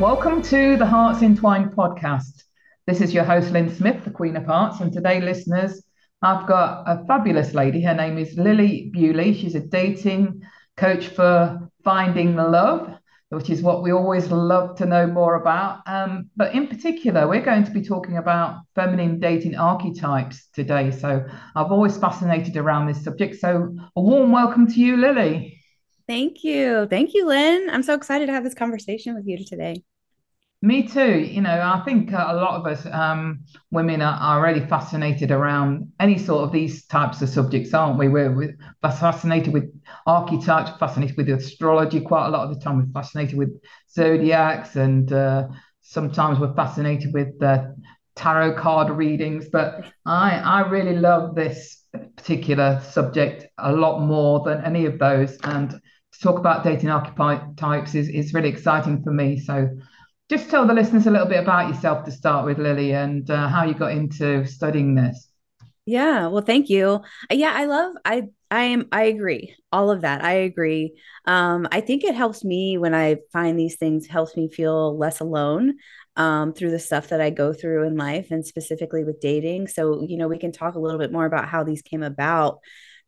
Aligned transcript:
Welcome 0.00 0.42
to 0.42 0.76
the 0.76 0.86
Hearts 0.86 1.22
Entwined 1.22 1.72
podcast. 1.72 2.44
This 2.86 3.00
is 3.00 3.12
your 3.12 3.24
host, 3.24 3.50
Lynn 3.50 3.74
Smith, 3.74 4.04
the 4.04 4.12
Queen 4.12 4.36
of 4.36 4.46
Hearts. 4.46 4.78
And 4.78 4.92
today, 4.92 5.20
listeners, 5.20 5.82
I've 6.22 6.46
got 6.46 6.84
a 6.86 7.04
fabulous 7.06 7.52
lady. 7.52 7.82
Her 7.82 7.94
name 7.94 8.16
is 8.16 8.38
Lily 8.38 8.90
Bewley. 8.92 9.34
She's 9.34 9.56
a 9.56 9.60
dating 9.60 10.42
coach 10.76 11.08
for 11.08 11.68
finding 11.82 12.36
love, 12.36 12.94
which 13.30 13.50
is 13.50 13.60
what 13.60 13.82
we 13.82 13.90
always 13.90 14.30
love 14.30 14.76
to 14.76 14.86
know 14.86 15.08
more 15.08 15.34
about. 15.34 15.80
Um, 15.86 16.30
but 16.36 16.54
in 16.54 16.68
particular, 16.68 17.26
we're 17.26 17.44
going 17.44 17.64
to 17.64 17.72
be 17.72 17.82
talking 17.82 18.18
about 18.18 18.60
feminine 18.76 19.18
dating 19.18 19.56
archetypes 19.56 20.46
today. 20.54 20.92
So 20.92 21.26
I've 21.56 21.72
always 21.72 21.96
fascinated 21.96 22.56
around 22.56 22.86
this 22.86 23.02
subject. 23.02 23.40
So 23.40 23.76
a 23.96 24.00
warm 24.00 24.30
welcome 24.30 24.68
to 24.68 24.80
you, 24.80 24.96
Lily. 24.96 25.57
Thank 26.08 26.42
you. 26.42 26.86
Thank 26.86 27.12
you, 27.12 27.26
Lynn. 27.26 27.68
I'm 27.70 27.82
so 27.82 27.92
excited 27.92 28.26
to 28.26 28.32
have 28.32 28.42
this 28.42 28.54
conversation 28.54 29.14
with 29.14 29.26
you 29.26 29.44
today. 29.44 29.84
Me 30.62 30.88
too. 30.88 31.18
You 31.20 31.42
know, 31.42 31.50
I 31.50 31.84
think 31.84 32.10
a 32.10 32.34
lot 32.34 32.58
of 32.58 32.66
us 32.66 32.84
um, 32.86 33.44
women 33.70 34.00
are, 34.00 34.18
are 34.18 34.42
really 34.42 34.66
fascinated 34.66 35.30
around 35.30 35.92
any 36.00 36.18
sort 36.18 36.44
of 36.44 36.50
these 36.50 36.86
types 36.86 37.20
of 37.22 37.28
subjects, 37.28 37.74
aren't 37.74 37.98
we? 37.98 38.08
We're, 38.08 38.34
we're 38.34 38.56
fascinated 38.82 39.52
with 39.52 39.70
archetypes, 40.06 40.70
fascinated 40.80 41.16
with 41.16 41.28
astrology. 41.28 42.00
Quite 42.00 42.26
a 42.26 42.30
lot 42.30 42.48
of 42.48 42.54
the 42.54 42.60
time, 42.64 42.78
we're 42.78 43.00
fascinated 43.00 43.38
with 43.38 43.60
zodiacs, 43.88 44.74
and 44.76 45.12
uh, 45.12 45.46
sometimes 45.82 46.40
we're 46.40 46.54
fascinated 46.54 47.12
with 47.12 47.40
uh, 47.40 47.66
tarot 48.16 48.54
card 48.54 48.90
readings. 48.90 49.48
But 49.52 49.84
I, 50.06 50.38
I 50.38 50.68
really 50.68 50.96
love 50.96 51.36
this 51.36 51.84
particular 52.16 52.80
subject 52.80 53.46
a 53.58 53.72
lot 53.72 54.00
more 54.00 54.42
than 54.44 54.64
any 54.64 54.86
of 54.86 54.98
those. 54.98 55.36
And 55.44 55.80
talk 56.22 56.38
about 56.38 56.64
dating 56.64 56.90
archetypes 56.90 57.94
is, 57.94 58.08
is 58.08 58.34
really 58.34 58.48
exciting 58.48 59.02
for 59.02 59.12
me. 59.12 59.38
So 59.38 59.68
just 60.28 60.50
tell 60.50 60.66
the 60.66 60.74
listeners 60.74 61.06
a 61.06 61.10
little 61.10 61.26
bit 61.26 61.42
about 61.42 61.68
yourself 61.68 62.04
to 62.04 62.10
start 62.10 62.44
with, 62.44 62.58
Lily, 62.58 62.92
and 62.92 63.30
uh, 63.30 63.48
how 63.48 63.64
you 63.64 63.74
got 63.74 63.92
into 63.92 64.44
studying 64.46 64.94
this. 64.94 65.28
Yeah, 65.86 66.26
well, 66.26 66.42
thank 66.42 66.68
you. 66.68 67.00
Yeah, 67.30 67.52
I 67.54 67.64
love 67.64 67.94
I 68.04 68.24
I 68.50 68.64
am 68.64 68.88
I 68.92 69.04
agree. 69.04 69.56
All 69.72 69.90
of 69.90 70.02
that. 70.02 70.22
I 70.22 70.32
agree. 70.32 71.00
Um 71.24 71.66
I 71.72 71.80
think 71.80 72.04
it 72.04 72.14
helps 72.14 72.44
me 72.44 72.76
when 72.76 72.94
I 72.94 73.16
find 73.32 73.58
these 73.58 73.76
things 73.76 74.06
helps 74.06 74.36
me 74.36 74.50
feel 74.50 74.98
less 74.98 75.20
alone 75.20 75.76
um 76.16 76.52
through 76.52 76.72
the 76.72 76.78
stuff 76.78 77.08
that 77.08 77.22
I 77.22 77.30
go 77.30 77.54
through 77.54 77.86
in 77.86 77.96
life 77.96 78.30
and 78.30 78.46
specifically 78.46 79.02
with 79.02 79.20
dating. 79.20 79.68
So, 79.68 80.04
you 80.06 80.18
know, 80.18 80.28
we 80.28 80.36
can 80.38 80.52
talk 80.52 80.74
a 80.74 80.78
little 80.78 80.98
bit 80.98 81.10
more 81.10 81.24
about 81.24 81.48
how 81.48 81.64
these 81.64 81.80
came 81.80 82.02
about 82.02 82.58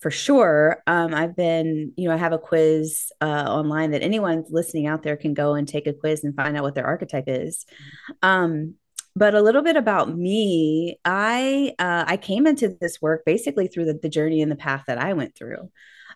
for 0.01 0.11
sure. 0.11 0.83
Um, 0.87 1.15
I've 1.15 1.37
been, 1.37 1.93
you 1.97 2.09
know, 2.09 2.15
I 2.15 2.19
have 2.19 2.33
a 2.33 2.39
quiz 2.39 3.12
uh, 3.20 3.25
online 3.25 3.91
that 3.91 4.03
anyone 4.03 4.45
listening 4.48 4.87
out 4.87 5.03
there 5.03 5.17
can 5.17 5.34
go 5.34 5.55
and 5.55 5.69
take 5.69 5.87
a 5.87 5.93
quiz 5.93 6.25
and 6.25 6.34
find 6.34 6.56
out 6.56 6.62
what 6.62 6.75
their 6.75 6.87
archetype 6.87 7.25
is. 7.27 7.67
Um, 8.23 8.75
but 9.15 9.34
a 9.34 9.43
little 9.43 9.62
bit 9.62 9.77
about 9.77 10.17
me, 10.17 10.98
I 11.05 11.75
uh, 11.78 12.05
I 12.06 12.16
came 12.16 12.47
into 12.47 12.77
this 12.81 13.03
work 13.03 13.25
basically 13.27 13.66
through 13.66 13.87
the, 13.87 13.94
the 13.94 14.09
journey 14.09 14.41
and 14.41 14.50
the 14.50 14.56
path 14.56 14.84
that 14.87 14.99
I 14.99 15.12
went 15.12 15.37
through. 15.37 15.71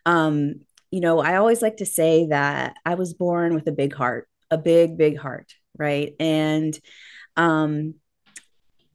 Um, 0.07 0.61
you 0.91 1.01
know, 1.01 1.19
I 1.19 1.37
always 1.37 1.61
like 1.61 1.79
to 1.79 1.87
say 1.87 2.29
that 2.29 2.77
I 2.87 2.95
was 2.95 3.13
born 3.15 3.55
with 3.55 3.67
a 3.67 3.73
big 3.73 3.93
heart, 3.93 4.29
a 4.51 4.57
big, 4.57 4.97
big 4.97 5.19
heart, 5.19 5.53
right? 5.77 6.15
And 6.21 6.79
um, 7.37 7.97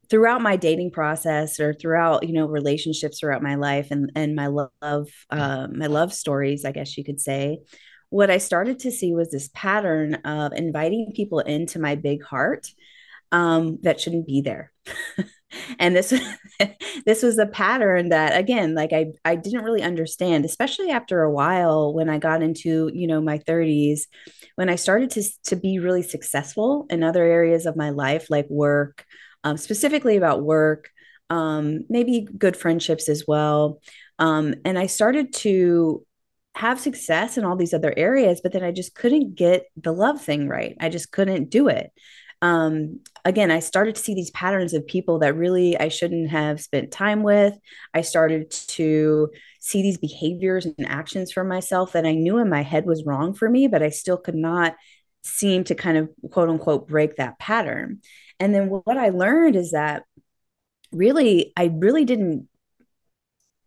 throughout 0.10 0.42
my 0.42 0.56
dating 0.56 0.92
process 0.92 1.60
or 1.60 1.74
throughout 1.74 2.28
you 2.28 2.34
know 2.34 2.48
relationships 2.48 3.20
throughout 3.20 3.44
my 3.44 3.56
life 3.56 3.90
and 3.92 4.12
and 4.16 4.36
my 4.36 4.48
love 4.48 5.10
uh, 5.30 5.68
my 5.72 5.88
love 5.88 6.14
stories 6.14 6.66
i 6.66 6.72
guess 6.72 6.98
you 6.98 7.04
could 7.04 7.20
say 7.20 7.60
what 8.10 8.30
i 8.30 8.38
started 8.38 8.80
to 8.80 8.92
see 8.92 9.14
was 9.14 9.32
this 9.32 9.50
pattern 9.54 10.16
of 10.26 10.54
inviting 10.54 11.12
people 11.16 11.40
into 11.40 11.80
my 11.80 11.96
big 11.96 12.24
heart 12.24 12.68
um, 13.32 13.78
that 13.84 14.02
shouldn't 14.02 14.28
be 14.28 14.42
there. 14.42 14.72
And 15.80 15.96
this 15.96 16.14
this 17.08 17.24
was 17.24 17.40
a 17.40 17.48
pattern 17.48 18.10
that 18.10 18.38
again 18.38 18.76
like 18.76 18.94
i 18.94 19.08
i 19.26 19.36
didn't 19.36 19.64
really 19.64 19.82
understand 19.82 20.46
especially 20.46 20.92
after 20.92 21.24
a 21.24 21.32
while 21.32 21.92
when 21.92 22.08
i 22.08 22.20
got 22.20 22.44
into 22.44 22.92
you 22.94 23.08
know 23.08 23.20
my 23.20 23.40
30s 23.40 24.02
when 24.58 24.70
i 24.70 24.76
started 24.76 25.10
to 25.10 25.24
to 25.46 25.56
be 25.56 25.80
really 25.80 26.04
successful 26.04 26.86
in 26.92 27.02
other 27.02 27.24
areas 27.24 27.66
of 27.66 27.76
my 27.76 27.90
life 27.90 28.28
like 28.30 28.46
work 28.48 29.06
um, 29.44 29.58
specifically 29.58 30.18
about 30.18 30.44
work, 30.44 30.90
um, 31.30 31.86
maybe 31.90 32.28
good 32.38 32.58
friendships 32.58 33.10
as 33.10 33.26
well. 33.28 33.82
Um, 34.18 34.56
and 34.66 34.78
I 34.78 34.88
started 34.88 35.34
to 35.34 36.06
have 36.56 36.80
success 36.80 37.38
in 37.38 37.46
all 37.46 37.56
these 37.56 37.74
other 37.74 37.94
areas, 37.96 38.42
but 38.42 38.52
then 38.52 38.64
I 38.64 38.72
just 38.72 38.96
couldn't 38.96 39.36
get 39.36 39.66
the 39.78 39.94
love 39.94 40.22
thing 40.22 40.48
right. 40.48 40.76
I 40.80 40.90
just 40.90 41.12
couldn't 41.12 41.50
do 41.50 41.70
it. 41.70 41.92
Um, 42.42 43.02
again, 43.26 43.52
I 43.52 43.60
started 43.60 43.96
to 43.96 44.02
see 44.02 44.14
these 44.14 44.32
patterns 44.32 44.74
of 44.74 44.88
people 44.88 45.20
that 45.20 45.36
really 45.36 45.78
I 45.78 45.90
shouldn't 45.90 46.30
have 46.30 46.62
spent 46.62 46.92
time 46.92 47.22
with. 47.22 47.54
I 47.94 48.02
started 48.02 48.50
to 48.52 49.30
see 49.60 49.82
these 49.82 49.98
behaviors 49.98 50.66
and 50.66 50.88
actions 50.88 51.32
for 51.32 51.44
myself 51.44 51.94
that 51.94 52.06
I 52.06 52.14
knew 52.14 52.38
in 52.38 52.50
my 52.50 52.62
head 52.62 52.86
was 52.86 53.06
wrong 53.06 53.34
for 53.34 53.50
me, 53.50 53.68
but 53.68 53.84
I 53.84 53.90
still 53.90 54.18
could 54.18 54.36
not 54.36 54.76
seem 55.22 55.66
to 55.66 55.76
kind 55.76 55.98
of 55.98 56.10
quote 56.32 56.50
unquote 56.50 56.88
break 56.88 57.18
that 57.18 57.40
pattern. 57.40 58.02
And 58.40 58.54
then 58.54 58.68
what 58.70 58.98
I 58.98 59.10
learned 59.10 59.56
is 59.56 59.72
that 59.72 60.04
really, 60.92 61.54
I 61.58 61.66
really 61.74 62.06
didn't 62.06 62.48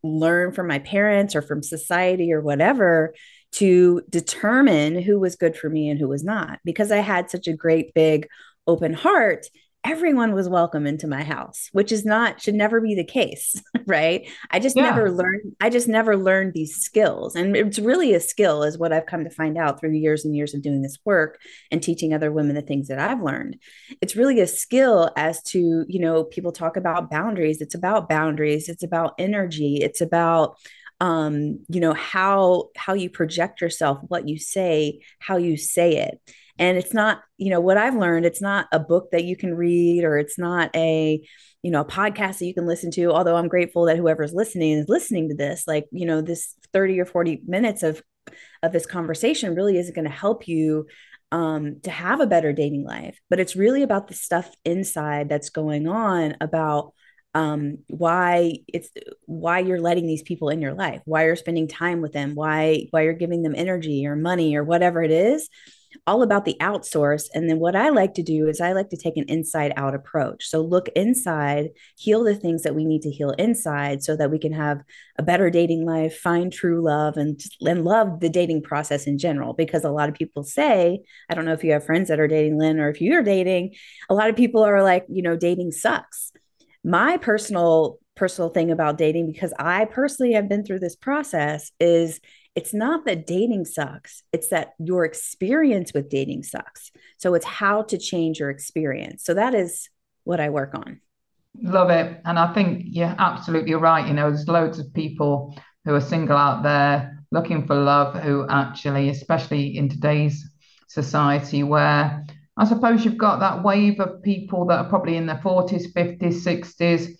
learn 0.02 0.52
from 0.52 0.66
my 0.66 0.78
parents 0.80 1.34
or 1.36 1.42
from 1.42 1.62
society 1.62 2.32
or 2.32 2.40
whatever 2.40 3.14
to 3.52 4.02
determine 4.08 5.00
who 5.00 5.20
was 5.20 5.36
good 5.36 5.56
for 5.56 5.68
me 5.68 5.88
and 5.88 6.00
who 6.00 6.08
was 6.08 6.24
not 6.24 6.58
because 6.64 6.90
I 6.90 6.98
had 6.98 7.30
such 7.30 7.46
a 7.46 7.52
great 7.52 7.94
big 7.94 8.26
open 8.66 8.94
heart 8.94 9.46
everyone 9.84 10.32
was 10.32 10.48
welcome 10.48 10.86
into 10.86 11.06
my 11.06 11.22
house 11.22 11.68
which 11.72 11.90
is 11.90 12.04
not 12.04 12.40
should 12.40 12.54
never 12.54 12.80
be 12.80 12.94
the 12.94 13.04
case 13.04 13.60
right? 13.86 14.28
I 14.50 14.60
just 14.60 14.76
yeah. 14.76 14.84
never 14.84 15.10
learned 15.10 15.56
i 15.60 15.68
just 15.68 15.88
never 15.88 16.16
learned 16.16 16.54
these 16.54 16.76
skills 16.76 17.34
and 17.34 17.56
it's 17.56 17.78
really 17.78 18.14
a 18.14 18.20
skill 18.20 18.62
is 18.62 18.78
what 18.78 18.92
i've 18.92 19.06
come 19.06 19.24
to 19.24 19.30
find 19.30 19.58
out 19.58 19.80
through 19.80 19.92
years 19.92 20.24
and 20.24 20.36
years 20.36 20.54
of 20.54 20.62
doing 20.62 20.82
this 20.82 20.98
work 21.04 21.40
and 21.70 21.82
teaching 21.82 22.14
other 22.14 22.30
women 22.30 22.54
the 22.54 22.62
things 22.62 22.88
that 22.88 22.98
i've 22.98 23.22
learned. 23.22 23.56
It's 24.00 24.16
really 24.16 24.40
a 24.40 24.46
skill 24.46 25.10
as 25.16 25.42
to 25.44 25.84
you 25.88 26.00
know 26.00 26.24
people 26.24 26.52
talk 26.52 26.76
about 26.76 27.10
boundaries 27.10 27.60
it's 27.60 27.74
about 27.74 28.08
boundaries 28.08 28.68
it's 28.68 28.82
about 28.82 29.14
energy 29.18 29.78
it's 29.80 30.00
about 30.00 30.56
um, 31.00 31.58
you 31.68 31.80
know 31.80 31.94
how 31.94 32.68
how 32.76 32.94
you 32.94 33.10
project 33.10 33.60
yourself 33.60 33.98
what 34.06 34.28
you 34.28 34.38
say 34.38 35.00
how 35.18 35.36
you 35.36 35.56
say 35.56 35.96
it 35.96 36.20
and 36.58 36.76
it's 36.76 36.94
not 36.94 37.20
you 37.38 37.50
know 37.50 37.60
what 37.60 37.76
i've 37.76 37.96
learned 37.96 38.26
it's 38.26 38.42
not 38.42 38.66
a 38.72 38.78
book 38.78 39.10
that 39.12 39.24
you 39.24 39.36
can 39.36 39.54
read 39.54 40.04
or 40.04 40.18
it's 40.18 40.38
not 40.38 40.70
a 40.76 41.20
you 41.62 41.70
know 41.70 41.80
a 41.80 41.84
podcast 41.84 42.38
that 42.38 42.46
you 42.46 42.54
can 42.54 42.66
listen 42.66 42.90
to 42.90 43.10
although 43.10 43.36
i'm 43.36 43.48
grateful 43.48 43.86
that 43.86 43.96
whoever's 43.96 44.32
listening 44.32 44.78
is 44.78 44.88
listening 44.88 45.28
to 45.28 45.34
this. 45.34 45.66
Like 45.66 45.86
you 45.90 46.06
know 46.06 46.20
this 46.20 46.54
30 46.72 47.00
or 47.00 47.06
40 47.06 47.42
minutes 47.46 47.82
of 47.82 48.02
of 48.62 48.72
this 48.72 48.86
conversation 48.86 49.54
really 49.54 49.78
isn't 49.78 49.94
going 49.94 50.06
to 50.06 50.10
help 50.10 50.46
you 50.46 50.86
um, 51.32 51.80
to 51.82 51.90
have 51.90 52.20
a 52.20 52.26
better 52.26 52.52
dating 52.52 52.84
life. 52.84 53.18
But 53.30 53.40
it's 53.40 53.56
really 53.56 53.82
about 53.82 54.08
the 54.08 54.14
stuff 54.14 54.50
inside 54.64 55.28
that's 55.28 55.50
going 55.50 55.88
on 55.88 56.36
about 56.40 56.92
um, 57.34 57.78
why 57.88 58.58
it's 58.68 58.90
why 59.24 59.60
you're 59.60 59.80
letting 59.80 60.06
these 60.06 60.22
people 60.22 60.50
in 60.50 60.60
your 60.60 60.74
life 60.74 61.00
why 61.06 61.24
you're 61.24 61.34
spending 61.34 61.66
time 61.66 62.02
with 62.02 62.12
them 62.12 62.34
why 62.34 62.88
why 62.90 63.04
you're 63.04 63.14
giving 63.14 63.40
them 63.40 63.54
energy 63.56 64.06
or 64.06 64.14
money 64.14 64.54
or 64.54 64.62
whatever 64.62 65.02
it 65.02 65.10
is 65.10 65.48
all 66.06 66.22
about 66.22 66.44
the 66.44 66.56
outsource. 66.60 67.24
And 67.34 67.48
then 67.48 67.58
what 67.58 67.76
I 67.76 67.90
like 67.90 68.14
to 68.14 68.22
do 68.22 68.48
is 68.48 68.60
I 68.60 68.72
like 68.72 68.90
to 68.90 68.96
take 68.96 69.16
an 69.16 69.24
inside 69.28 69.72
out 69.76 69.94
approach. 69.94 70.46
So 70.46 70.60
look 70.60 70.88
inside, 70.96 71.70
heal 71.96 72.24
the 72.24 72.34
things 72.34 72.62
that 72.62 72.74
we 72.74 72.84
need 72.84 73.02
to 73.02 73.10
heal 73.10 73.30
inside 73.30 74.02
so 74.02 74.16
that 74.16 74.30
we 74.30 74.38
can 74.38 74.52
have 74.52 74.82
a 75.18 75.22
better 75.22 75.50
dating 75.50 75.84
life, 75.84 76.16
find 76.16 76.52
true 76.52 76.82
love 76.82 77.16
and 77.16 77.40
and 77.60 77.84
love 77.84 78.20
the 78.20 78.28
dating 78.28 78.62
process 78.62 79.06
in 79.06 79.18
general 79.18 79.52
because 79.52 79.84
a 79.84 79.90
lot 79.90 80.08
of 80.08 80.14
people 80.14 80.42
say, 80.42 81.00
I 81.28 81.34
don't 81.34 81.44
know 81.44 81.52
if 81.52 81.64
you 81.64 81.72
have 81.72 81.86
friends 81.86 82.08
that 82.08 82.20
are 82.20 82.28
dating 82.28 82.58
Lynn 82.58 82.80
or 82.80 82.88
if 82.88 83.00
you're 83.00 83.22
dating, 83.22 83.74
a 84.08 84.14
lot 84.14 84.30
of 84.30 84.36
people 84.36 84.62
are 84.62 84.82
like, 84.82 85.06
you 85.08 85.22
know, 85.22 85.36
dating 85.36 85.72
sucks. 85.72 86.32
My 86.84 87.16
personal 87.16 87.98
personal 88.14 88.50
thing 88.50 88.70
about 88.70 88.98
dating 88.98 89.30
because 89.32 89.54
I 89.58 89.86
personally 89.86 90.34
have 90.34 90.48
been 90.48 90.64
through 90.64 90.80
this 90.80 90.96
process 90.96 91.72
is 91.80 92.20
it's 92.54 92.74
not 92.74 93.04
that 93.06 93.26
dating 93.26 93.64
sucks, 93.64 94.22
it's 94.32 94.48
that 94.48 94.74
your 94.78 95.04
experience 95.04 95.92
with 95.94 96.10
dating 96.10 96.42
sucks. 96.42 96.90
So 97.18 97.34
it's 97.34 97.46
how 97.46 97.82
to 97.82 97.98
change 97.98 98.38
your 98.38 98.50
experience. 98.50 99.24
So 99.24 99.34
that 99.34 99.54
is 99.54 99.88
what 100.24 100.40
I 100.40 100.50
work 100.50 100.74
on. 100.74 101.00
Love 101.60 101.90
it. 101.90 102.20
And 102.24 102.38
I 102.38 102.52
think 102.52 102.82
you're 102.86 103.14
absolutely 103.18 103.74
right. 103.74 104.06
You 104.06 104.14
know, 104.14 104.30
there's 104.30 104.48
loads 104.48 104.78
of 104.78 104.92
people 104.94 105.56
who 105.84 105.94
are 105.94 106.00
single 106.00 106.36
out 106.36 106.62
there 106.62 107.18
looking 107.30 107.66
for 107.66 107.74
love 107.74 108.14
who 108.16 108.46
actually, 108.48 109.08
especially 109.08 109.76
in 109.76 109.88
today's 109.88 110.50
society 110.88 111.62
where 111.62 112.24
I 112.56 112.66
suppose 112.66 113.04
you've 113.04 113.16
got 113.16 113.40
that 113.40 113.62
wave 113.62 113.98
of 113.98 114.22
people 114.22 114.66
that 114.66 114.78
are 114.78 114.88
probably 114.88 115.16
in 115.16 115.26
their 115.26 115.38
40s, 115.38 115.92
50s, 115.94 116.18
60s 116.20 117.16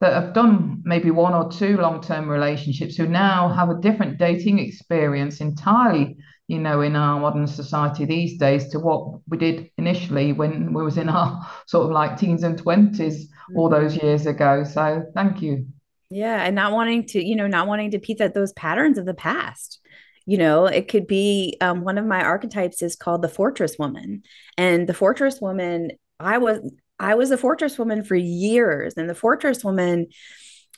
that 0.00 0.14
have 0.14 0.32
done 0.32 0.82
maybe 0.84 1.10
one 1.10 1.34
or 1.34 1.50
two 1.50 1.76
long-term 1.76 2.28
relationships 2.28 2.96
who 2.96 3.06
now 3.06 3.48
have 3.48 3.68
a 3.68 3.80
different 3.80 4.18
dating 4.18 4.58
experience 4.58 5.40
entirely 5.40 6.16
you 6.50 6.58
know 6.58 6.80
in 6.80 6.96
our 6.96 7.20
modern 7.20 7.46
society 7.46 8.04
these 8.04 8.36
days 8.36 8.68
to 8.68 8.80
what 8.80 9.20
we 9.28 9.38
did 9.38 9.70
initially 9.78 10.32
when 10.32 10.72
we 10.72 10.82
was 10.82 10.98
in 10.98 11.08
our 11.08 11.48
sort 11.66 11.86
of 11.86 11.92
like 11.92 12.18
teens 12.18 12.42
and 12.42 12.60
20s 12.60 13.26
all 13.54 13.70
mm-hmm. 13.70 13.82
those 13.82 13.96
years 13.96 14.26
ago. 14.26 14.64
So 14.64 15.04
thank 15.14 15.42
you. 15.42 15.66
Yeah 16.10 16.42
and 16.42 16.56
not 16.56 16.72
wanting 16.72 17.06
to 17.06 17.24
you 17.24 17.36
know 17.36 17.46
not 17.46 17.68
wanting 17.68 17.92
to 17.92 17.98
repeat 17.98 18.18
that 18.18 18.34
those 18.34 18.52
patterns 18.54 18.98
of 18.98 19.06
the 19.06 19.14
past. 19.14 19.78
You 20.26 20.38
know 20.38 20.66
it 20.66 20.88
could 20.88 21.06
be 21.06 21.56
um, 21.60 21.84
one 21.84 21.98
of 21.98 22.04
my 22.04 22.20
archetypes 22.20 22.82
is 22.82 22.96
called 22.96 23.22
the 23.22 23.28
fortress 23.28 23.78
woman. 23.78 24.24
And 24.58 24.88
the 24.88 24.94
fortress 24.94 25.40
woman 25.40 25.92
i 26.18 26.36
was 26.36 26.58
I 27.00 27.14
was 27.14 27.30
a 27.30 27.38
fortress 27.38 27.78
woman 27.78 28.04
for 28.04 28.14
years, 28.14 28.94
and 28.96 29.08
the 29.08 29.14
fortress 29.14 29.64
woman 29.64 30.08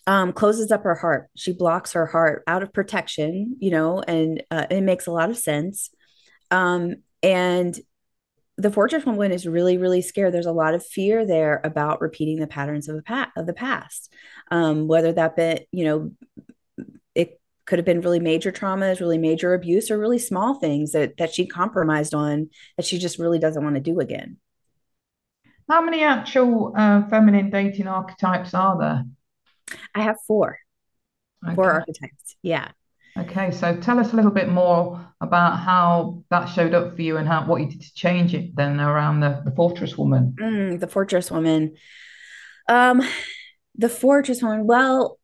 um, 0.06 0.32
closes 0.32 0.70
up 0.70 0.84
her 0.84 0.94
heart. 0.94 1.28
She 1.36 1.52
blocks 1.52 1.92
her 1.92 2.06
heart 2.06 2.44
out 2.46 2.62
of 2.62 2.72
protection, 2.72 3.56
you 3.58 3.72
know, 3.72 4.00
and 4.00 4.42
uh, 4.50 4.66
it 4.70 4.82
makes 4.82 5.06
a 5.06 5.12
lot 5.12 5.30
of 5.30 5.36
sense. 5.36 5.90
Um, 6.50 6.96
and 7.22 7.78
the 8.56 8.70
fortress 8.70 9.04
woman 9.04 9.32
is 9.32 9.46
really, 9.46 9.78
really 9.78 10.00
scared. 10.00 10.32
There's 10.32 10.46
a 10.46 10.52
lot 10.52 10.74
of 10.74 10.86
fear 10.86 11.26
there 11.26 11.60
about 11.64 12.00
repeating 12.00 12.38
the 12.38 12.46
patterns 12.46 12.88
of 12.88 12.96
the 12.96 13.02
past, 13.02 13.30
of 13.36 13.46
the 13.46 13.52
past. 13.52 14.12
Um, 14.50 14.86
whether 14.86 15.12
that 15.12 15.34
be, 15.34 15.66
you 15.72 15.84
know, 15.84 16.12
it 17.16 17.40
could 17.66 17.80
have 17.80 17.86
been 17.86 18.00
really 18.00 18.20
major 18.20 18.52
traumas, 18.52 19.00
really 19.00 19.18
major 19.18 19.54
abuse, 19.54 19.90
or 19.90 19.98
really 19.98 20.18
small 20.20 20.54
things 20.54 20.92
that 20.92 21.16
that 21.16 21.34
she 21.34 21.46
compromised 21.46 22.14
on 22.14 22.50
that 22.76 22.86
she 22.86 22.98
just 22.98 23.18
really 23.18 23.40
doesn't 23.40 23.64
want 23.64 23.74
to 23.74 23.80
do 23.80 23.98
again. 23.98 24.36
How 25.72 25.80
many 25.80 26.02
actual 26.02 26.74
uh, 26.76 27.08
feminine 27.08 27.48
dating 27.48 27.88
archetypes 27.88 28.52
are 28.52 28.78
there? 28.78 29.04
I 29.94 30.02
have 30.02 30.16
four. 30.26 30.58
Okay. 31.42 31.54
Four 31.54 31.70
archetypes. 31.70 32.36
Yeah. 32.42 32.72
Okay, 33.16 33.50
so 33.50 33.74
tell 33.76 33.98
us 33.98 34.12
a 34.12 34.16
little 34.16 34.30
bit 34.30 34.50
more 34.50 35.02
about 35.22 35.60
how 35.60 36.24
that 36.28 36.44
showed 36.44 36.74
up 36.74 36.94
for 36.94 37.00
you 37.00 37.16
and 37.16 37.26
how 37.26 37.46
what 37.46 37.62
you 37.62 37.70
did 37.70 37.80
to 37.80 37.94
change 37.94 38.34
it 38.34 38.54
then 38.54 38.80
around 38.80 39.20
the, 39.20 39.40
the 39.46 39.50
fortress 39.52 39.96
woman. 39.96 40.36
Mm, 40.38 40.78
the 40.78 40.88
fortress 40.88 41.30
woman. 41.30 41.74
Um, 42.68 43.00
the 43.74 43.88
fortress 43.88 44.42
woman. 44.42 44.66
Well, 44.66 45.18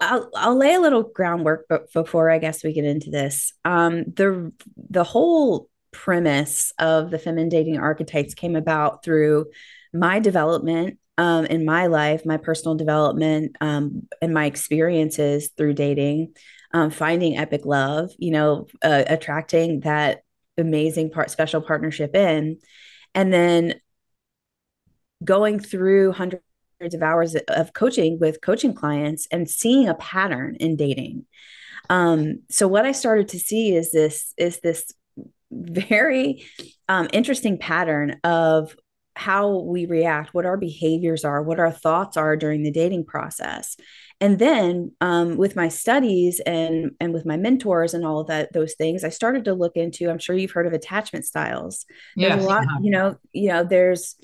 I'll, 0.00 0.30
I'll 0.34 0.56
lay 0.56 0.72
a 0.72 0.80
little 0.80 1.02
groundwork 1.02 1.66
before 1.92 2.30
I 2.30 2.38
guess 2.38 2.64
we 2.64 2.72
get 2.72 2.86
into 2.86 3.10
this. 3.10 3.52
Um, 3.66 4.04
the 4.16 4.50
the 4.78 5.04
whole 5.04 5.68
premise 5.92 6.72
of 6.78 7.10
the 7.10 7.18
feminine 7.18 7.50
dating 7.50 7.76
archetypes 7.76 8.32
came 8.32 8.56
about 8.56 9.04
through 9.04 9.44
my 9.92 10.20
development 10.20 10.98
um, 11.18 11.44
in 11.46 11.64
my 11.64 11.86
life, 11.86 12.24
my 12.24 12.36
personal 12.36 12.76
development, 12.76 13.56
um, 13.60 14.08
and 14.22 14.32
my 14.32 14.46
experiences 14.46 15.50
through 15.56 15.74
dating, 15.74 16.34
um, 16.72 16.90
finding 16.90 17.36
epic 17.36 17.62
love, 17.64 18.10
you 18.18 18.30
know, 18.30 18.66
uh, 18.82 19.04
attracting 19.06 19.80
that 19.80 20.22
amazing 20.56 21.10
part, 21.10 21.30
special 21.30 21.60
partnership 21.60 22.14
in, 22.14 22.58
and 23.14 23.32
then 23.32 23.74
going 25.22 25.60
through 25.60 26.12
hundreds 26.12 26.42
of 26.94 27.02
hours 27.02 27.36
of 27.48 27.72
coaching 27.74 28.18
with 28.18 28.40
coaching 28.40 28.74
clients 28.74 29.26
and 29.30 29.50
seeing 29.50 29.88
a 29.88 29.94
pattern 29.94 30.56
in 30.56 30.76
dating. 30.76 31.26
Um, 31.90 32.42
so 32.48 32.68
what 32.68 32.86
I 32.86 32.92
started 32.92 33.28
to 33.28 33.38
see 33.38 33.74
is 33.74 33.92
this 33.92 34.32
is 34.38 34.60
this 34.60 34.92
very 35.50 36.46
um, 36.88 37.08
interesting 37.12 37.58
pattern 37.58 38.18
of 38.22 38.74
how 39.20 39.58
we 39.58 39.84
react, 39.84 40.32
what 40.32 40.46
our 40.46 40.56
behaviors 40.56 41.26
are, 41.26 41.42
what 41.42 41.60
our 41.60 41.70
thoughts 41.70 42.16
are 42.16 42.36
during 42.38 42.62
the 42.62 42.70
dating 42.70 43.04
process. 43.04 43.76
And 44.18 44.38
then 44.38 44.92
um, 45.02 45.36
with 45.36 45.56
my 45.56 45.68
studies 45.68 46.40
and 46.40 46.92
and 47.00 47.12
with 47.12 47.26
my 47.26 47.36
mentors 47.36 47.92
and 47.92 48.04
all 48.04 48.20
of 48.20 48.28
that 48.28 48.54
those 48.54 48.74
things, 48.74 49.04
I 49.04 49.10
started 49.10 49.44
to 49.44 49.54
look 49.54 49.76
into. 49.76 50.08
I'm 50.08 50.18
sure 50.18 50.34
you've 50.34 50.52
heard 50.52 50.66
of 50.66 50.72
attachment 50.72 51.26
styles. 51.26 51.84
There's 52.16 52.36
yes, 52.36 52.42
a 52.42 52.46
lot, 52.46 52.64
you 52.80 52.90
know. 52.90 53.16
You 53.32 53.48
know, 53.50 53.64
there's. 53.64 54.16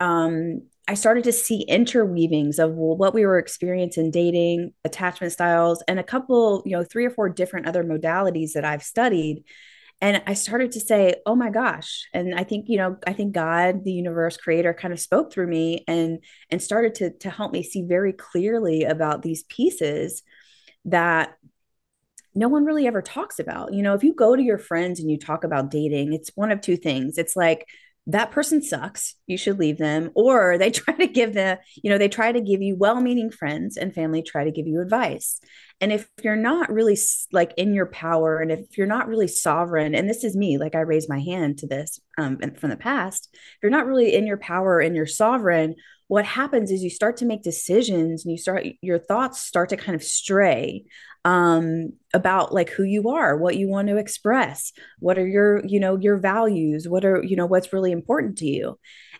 Um, 0.00 0.62
I 0.86 0.94
started 0.94 1.24
to 1.24 1.32
see 1.32 1.66
interweavings 1.68 2.58
of 2.58 2.72
well, 2.72 2.96
what 2.96 3.12
we 3.12 3.26
were 3.26 3.38
experiencing 3.38 4.10
dating, 4.10 4.72
attachment 4.82 5.34
styles, 5.34 5.82
and 5.86 5.98
a 5.98 6.04
couple, 6.04 6.62
you 6.64 6.72
know, 6.72 6.84
three 6.84 7.04
or 7.04 7.10
four 7.10 7.28
different 7.28 7.66
other 7.66 7.84
modalities 7.84 8.52
that 8.52 8.64
I've 8.64 8.82
studied 8.82 9.44
and 10.00 10.22
i 10.26 10.34
started 10.34 10.72
to 10.72 10.80
say 10.80 11.14
oh 11.26 11.34
my 11.34 11.50
gosh. 11.50 12.08
And 12.12 12.34
i 12.34 12.44
think 12.44 12.66
you 12.68 12.78
know 12.78 12.96
i 13.06 13.12
think 13.12 13.34
god 13.34 13.84
the 13.84 13.92
universe 13.92 14.36
creator 14.36 14.74
kind 14.74 14.92
of 14.92 15.00
spoke 15.00 15.32
through 15.32 15.48
me 15.48 15.84
and 15.88 16.20
and 16.50 16.62
started 16.62 16.94
to 16.96 17.10
to 17.18 17.30
help 17.30 17.52
me 17.52 17.62
see 17.62 17.82
very 17.82 18.12
clearly 18.12 18.84
about 18.84 19.22
these 19.22 19.44
pieces 19.44 20.22
that 20.86 21.36
no 22.34 22.46
one 22.48 22.64
really 22.64 22.86
ever 22.86 23.02
talks 23.02 23.40
about. 23.40 23.72
You 23.72 23.82
know 23.82 23.94
if 23.94 24.04
you 24.04 24.14
go 24.14 24.36
to 24.36 24.42
your 24.42 24.58
friends 24.58 25.00
and 25.00 25.10
you 25.10 25.18
talk 25.18 25.44
about 25.44 25.70
dating 25.70 26.12
it's 26.12 26.30
one 26.34 26.52
of 26.52 26.60
two 26.60 26.76
things. 26.76 27.18
It's 27.18 27.36
like 27.36 27.66
that 28.06 28.30
person 28.30 28.62
sucks 28.62 29.16
you 29.26 29.36
should 29.36 29.58
leave 29.58 29.78
them. 29.78 30.10
Or 30.14 30.58
they 30.58 30.70
try 30.80 30.94
to 30.94 31.06
give 31.06 31.34
the 31.34 31.58
you 31.82 31.90
know 31.90 31.98
they 31.98 32.08
try 32.08 32.32
to 32.32 32.40
give 32.40 32.62
you 32.62 32.76
well-meaning 32.76 33.30
friends 33.30 33.76
and 33.76 33.94
family 33.94 34.22
try 34.22 34.44
to 34.44 34.52
give 34.52 34.66
you 34.66 34.80
advice 34.80 35.40
and 35.80 35.92
if 35.92 36.08
you're 36.22 36.36
not 36.36 36.72
really 36.72 36.98
like 37.32 37.52
in 37.56 37.72
your 37.72 37.86
power 37.86 38.38
and 38.38 38.50
if 38.50 38.76
you're 38.76 38.86
not 38.86 39.08
really 39.08 39.28
sovereign 39.28 39.94
and 39.94 40.08
this 40.08 40.24
is 40.24 40.36
me 40.36 40.58
like 40.58 40.74
i 40.74 40.80
raise 40.80 41.08
my 41.08 41.20
hand 41.20 41.58
to 41.58 41.66
this 41.66 42.00
um, 42.18 42.38
from 42.56 42.70
the 42.70 42.76
past 42.76 43.28
if 43.32 43.58
you're 43.62 43.70
not 43.70 43.86
really 43.86 44.14
in 44.14 44.26
your 44.26 44.38
power 44.38 44.80
and 44.80 44.96
you're 44.96 45.06
sovereign 45.06 45.74
what 46.08 46.24
happens 46.24 46.70
is 46.70 46.82
you 46.82 46.90
start 46.90 47.18
to 47.18 47.26
make 47.26 47.42
decisions 47.42 48.24
and 48.24 48.32
you 48.32 48.38
start 48.38 48.64
your 48.80 48.98
thoughts 48.98 49.40
start 49.40 49.68
to 49.68 49.76
kind 49.76 49.94
of 49.94 50.02
stray 50.02 50.84
um, 51.24 51.92
about 52.14 52.54
like 52.54 52.70
who 52.70 52.84
you 52.84 53.10
are 53.10 53.36
what 53.36 53.56
you 53.56 53.68
want 53.68 53.88
to 53.88 53.98
express 53.98 54.72
what 54.98 55.18
are 55.18 55.26
your 55.26 55.64
you 55.66 55.78
know 55.78 55.96
your 55.96 56.16
values 56.16 56.88
what 56.88 57.04
are 57.04 57.22
you 57.22 57.36
know 57.36 57.46
what's 57.46 57.72
really 57.72 57.92
important 57.92 58.38
to 58.38 58.46
you 58.46 58.78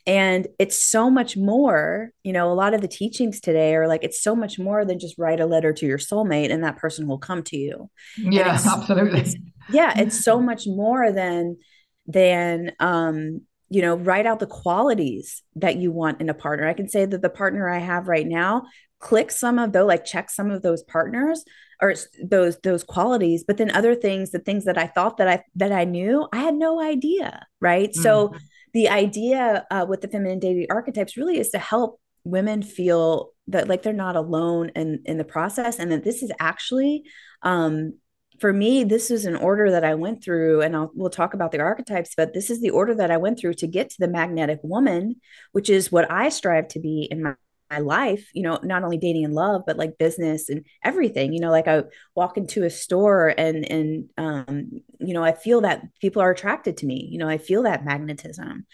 and 0.09 0.49
it's 0.59 0.83
so 0.83 1.11
much 1.11 1.37
more 1.37 2.11
you 2.25 2.33
know 2.33 2.51
a 2.51 2.55
lot 2.55 2.73
of 2.73 2.81
the 2.81 2.89
teachings 2.89 3.41
today 3.41 3.75
are 3.75 3.87
like 3.87 4.03
it's 4.03 4.21
so 4.21 4.35
much 4.35 4.59
more 4.59 4.85
than 4.85 4.99
just 4.99 5.19
write 5.19 5.39
a 5.39 5.47
letter 5.47 5.73
to 5.73 5.87
your 5.87 5.99
soulmate 5.99 6.51
and 6.51 6.65
that 6.65 6.79
person 6.79 7.07
will 7.07 7.19
come 7.19 7.43
to 7.45 7.57
you. 7.57 7.91
Yeah 8.17 8.59
absolutely. 8.65 9.21
it's, 9.21 9.37
yeah 9.71 9.93
it's 9.97 10.25
so 10.25 10.41
much 10.41 10.67
more 10.67 11.13
than 11.13 11.59
than 12.07 12.73
um 12.81 13.43
you 13.69 13.83
know 13.83 13.97
write 13.97 14.25
out 14.25 14.41
the 14.41 14.47
qualities 14.47 15.43
that 15.57 15.77
you 15.77 15.93
want 15.93 16.21
in 16.21 16.31
a 16.31 16.35
partner. 16.35 16.67
I 16.67 16.75
can 16.75 16.89
say 16.89 17.05
that 17.05 17.23
the 17.23 17.31
partner 17.31 17.69
i 17.69 17.79
have 17.79 18.09
right 18.09 18.27
now 18.27 18.65
click 19.01 19.31
some 19.31 19.59
of 19.59 19.73
those 19.73 19.87
like 19.87 20.05
check 20.05 20.31
some 20.31 20.51
of 20.51 20.63
those 20.63 20.83
partners 20.85 21.45
or 21.83 21.95
those 22.25 22.57
those 22.65 22.83
qualities. 22.83 23.45
But 23.47 23.59
then 23.59 23.71
other 23.71 23.95
things 23.95 24.31
the 24.31 24.39
things 24.39 24.65
that 24.65 24.79
i 24.79 24.87
thought 24.87 25.19
that 25.19 25.29
i 25.29 25.45
that 25.57 25.71
i 25.71 25.85
knew 25.85 26.27
i 26.33 26.39
had 26.39 26.55
no 26.55 26.81
idea 26.81 27.47
right? 27.61 27.91
Mm-hmm. 27.91 28.03
so 28.03 28.35
the 28.73 28.89
idea 28.89 29.67
uh, 29.71 29.87
with 29.89 30.01
the 30.01 30.09
feminine 30.09 30.39
dating 30.39 30.67
archetypes 30.71 31.17
really 31.17 31.39
is 31.39 31.51
to 31.51 31.59
help 31.59 32.01
women 32.25 32.63
feel 32.63 33.31
that 33.49 33.69
like 33.69 33.83
they're 33.83 33.93
not 33.93 34.17
alone 34.17 34.71
in 34.77 35.03
in 35.05 35.19
the 35.19 35.25
process 35.25 35.79
and 35.79 35.91
that 35.91 36.05
this 36.05 36.23
is 36.23 36.31
actually 36.41 37.05
um 37.43 37.95
for 38.41 38.53
me 38.53 38.85
this 38.85 39.11
is 39.11 39.25
an 39.25 39.37
order 39.37 39.71
that 39.71 39.85
i 39.85 39.95
went 39.95 40.23
through 40.23 40.61
and 40.61 40.77
I'll, 40.77 40.91
we'll 40.95 41.11
talk 41.11 41.35
about 41.35 41.53
the 41.53 41.61
archetypes 41.61 42.13
but 42.17 42.35
this 42.35 42.51
is 42.51 42.61
the 42.61 42.71
order 42.71 42.95
that 42.95 43.11
i 43.11 43.17
went 43.17 43.39
through 43.39 43.55
to 43.55 43.67
get 43.67 43.91
to 43.91 43.97
the 43.99 44.09
magnetic 44.09 44.61
woman 44.63 45.17
which 45.53 45.71
is 45.71 45.91
what 45.91 46.11
i 46.11 46.29
strive 46.29 46.69
to 46.69 46.81
be 46.81 47.09
in 47.11 47.23
my 47.23 47.35
my 47.71 47.79
life, 47.79 48.29
you 48.33 48.43
know, 48.43 48.59
not 48.63 48.83
only 48.83 48.99
dating 48.99 49.25
and 49.25 49.35
love, 49.35 49.63
but 49.67 49.77
like 49.77 49.99
business 49.99 50.49
and 50.49 50.65
everything, 50.85 51.33
you 51.33 51.41
know, 51.41 51.51
like 51.51 51.69
I 51.69 51.85
walk 52.15 52.37
into 52.37 52.65
a 52.65 52.71
store 52.71 53.35
and, 53.37 53.71
and, 53.71 54.09
um, 54.17 54.83
you 54.99 55.15
know, 55.15 55.25
I 55.25 55.33
feel 55.33 55.61
that 55.63 55.83
people 56.01 56.23
are 56.23 56.31
attracted 56.31 56.79
to 56.79 56.87
me, 56.87 57.09
you 57.11 57.19
know, 57.19 57.29
I 57.29 57.39
feel 57.39 57.63
that 57.65 57.85
magnetism. 57.85 58.67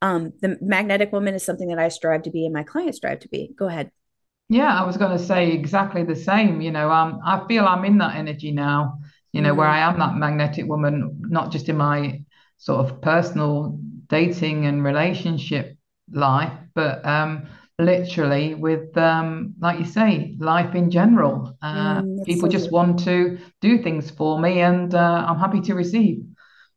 Um, 0.00 0.32
the 0.40 0.58
magnetic 0.60 1.12
woman 1.12 1.34
is 1.34 1.44
something 1.44 1.68
that 1.68 1.78
I 1.78 1.88
strive 1.88 2.22
to 2.22 2.30
be 2.30 2.44
and 2.44 2.54
my 2.54 2.64
clients 2.64 2.98
strive 2.98 3.20
to 3.20 3.28
be. 3.28 3.54
Go 3.56 3.68
ahead. 3.68 3.90
Yeah, 4.48 4.78
I 4.78 4.84
was 4.84 4.96
going 4.96 5.16
to 5.16 5.24
say 5.24 5.52
exactly 5.52 6.04
the 6.04 6.16
same. 6.16 6.60
You 6.60 6.72
know, 6.72 6.90
um, 6.90 7.20
I 7.24 7.44
feel 7.46 7.64
I'm 7.64 7.84
in 7.84 7.98
that 7.98 8.16
energy 8.16 8.50
now, 8.50 8.98
you 9.32 9.40
know, 9.40 9.50
mm-hmm. 9.50 9.58
where 9.58 9.68
I 9.68 9.78
am 9.78 9.98
that 9.98 10.16
magnetic 10.16 10.66
woman, 10.66 11.20
not 11.20 11.52
just 11.52 11.68
in 11.68 11.76
my 11.76 12.22
sort 12.58 12.84
of 12.84 13.00
personal 13.00 13.78
dating 14.08 14.66
and 14.66 14.84
relationship 14.84 15.78
life, 16.12 16.52
but, 16.74 17.04
um, 17.06 17.46
literally 17.84 18.54
with 18.54 18.96
um 18.96 19.54
like 19.60 19.78
you 19.78 19.84
say 19.84 20.34
life 20.38 20.74
in 20.74 20.90
general 20.90 21.56
uh 21.62 22.02
mm, 22.02 22.24
people 22.24 22.48
so 22.48 22.52
just 22.52 22.66
good. 22.66 22.72
want 22.72 22.98
to 22.98 23.38
do 23.60 23.82
things 23.82 24.10
for 24.10 24.38
me 24.40 24.60
and 24.60 24.94
uh, 24.94 25.24
i'm 25.28 25.38
happy 25.38 25.60
to 25.60 25.74
receive 25.74 26.24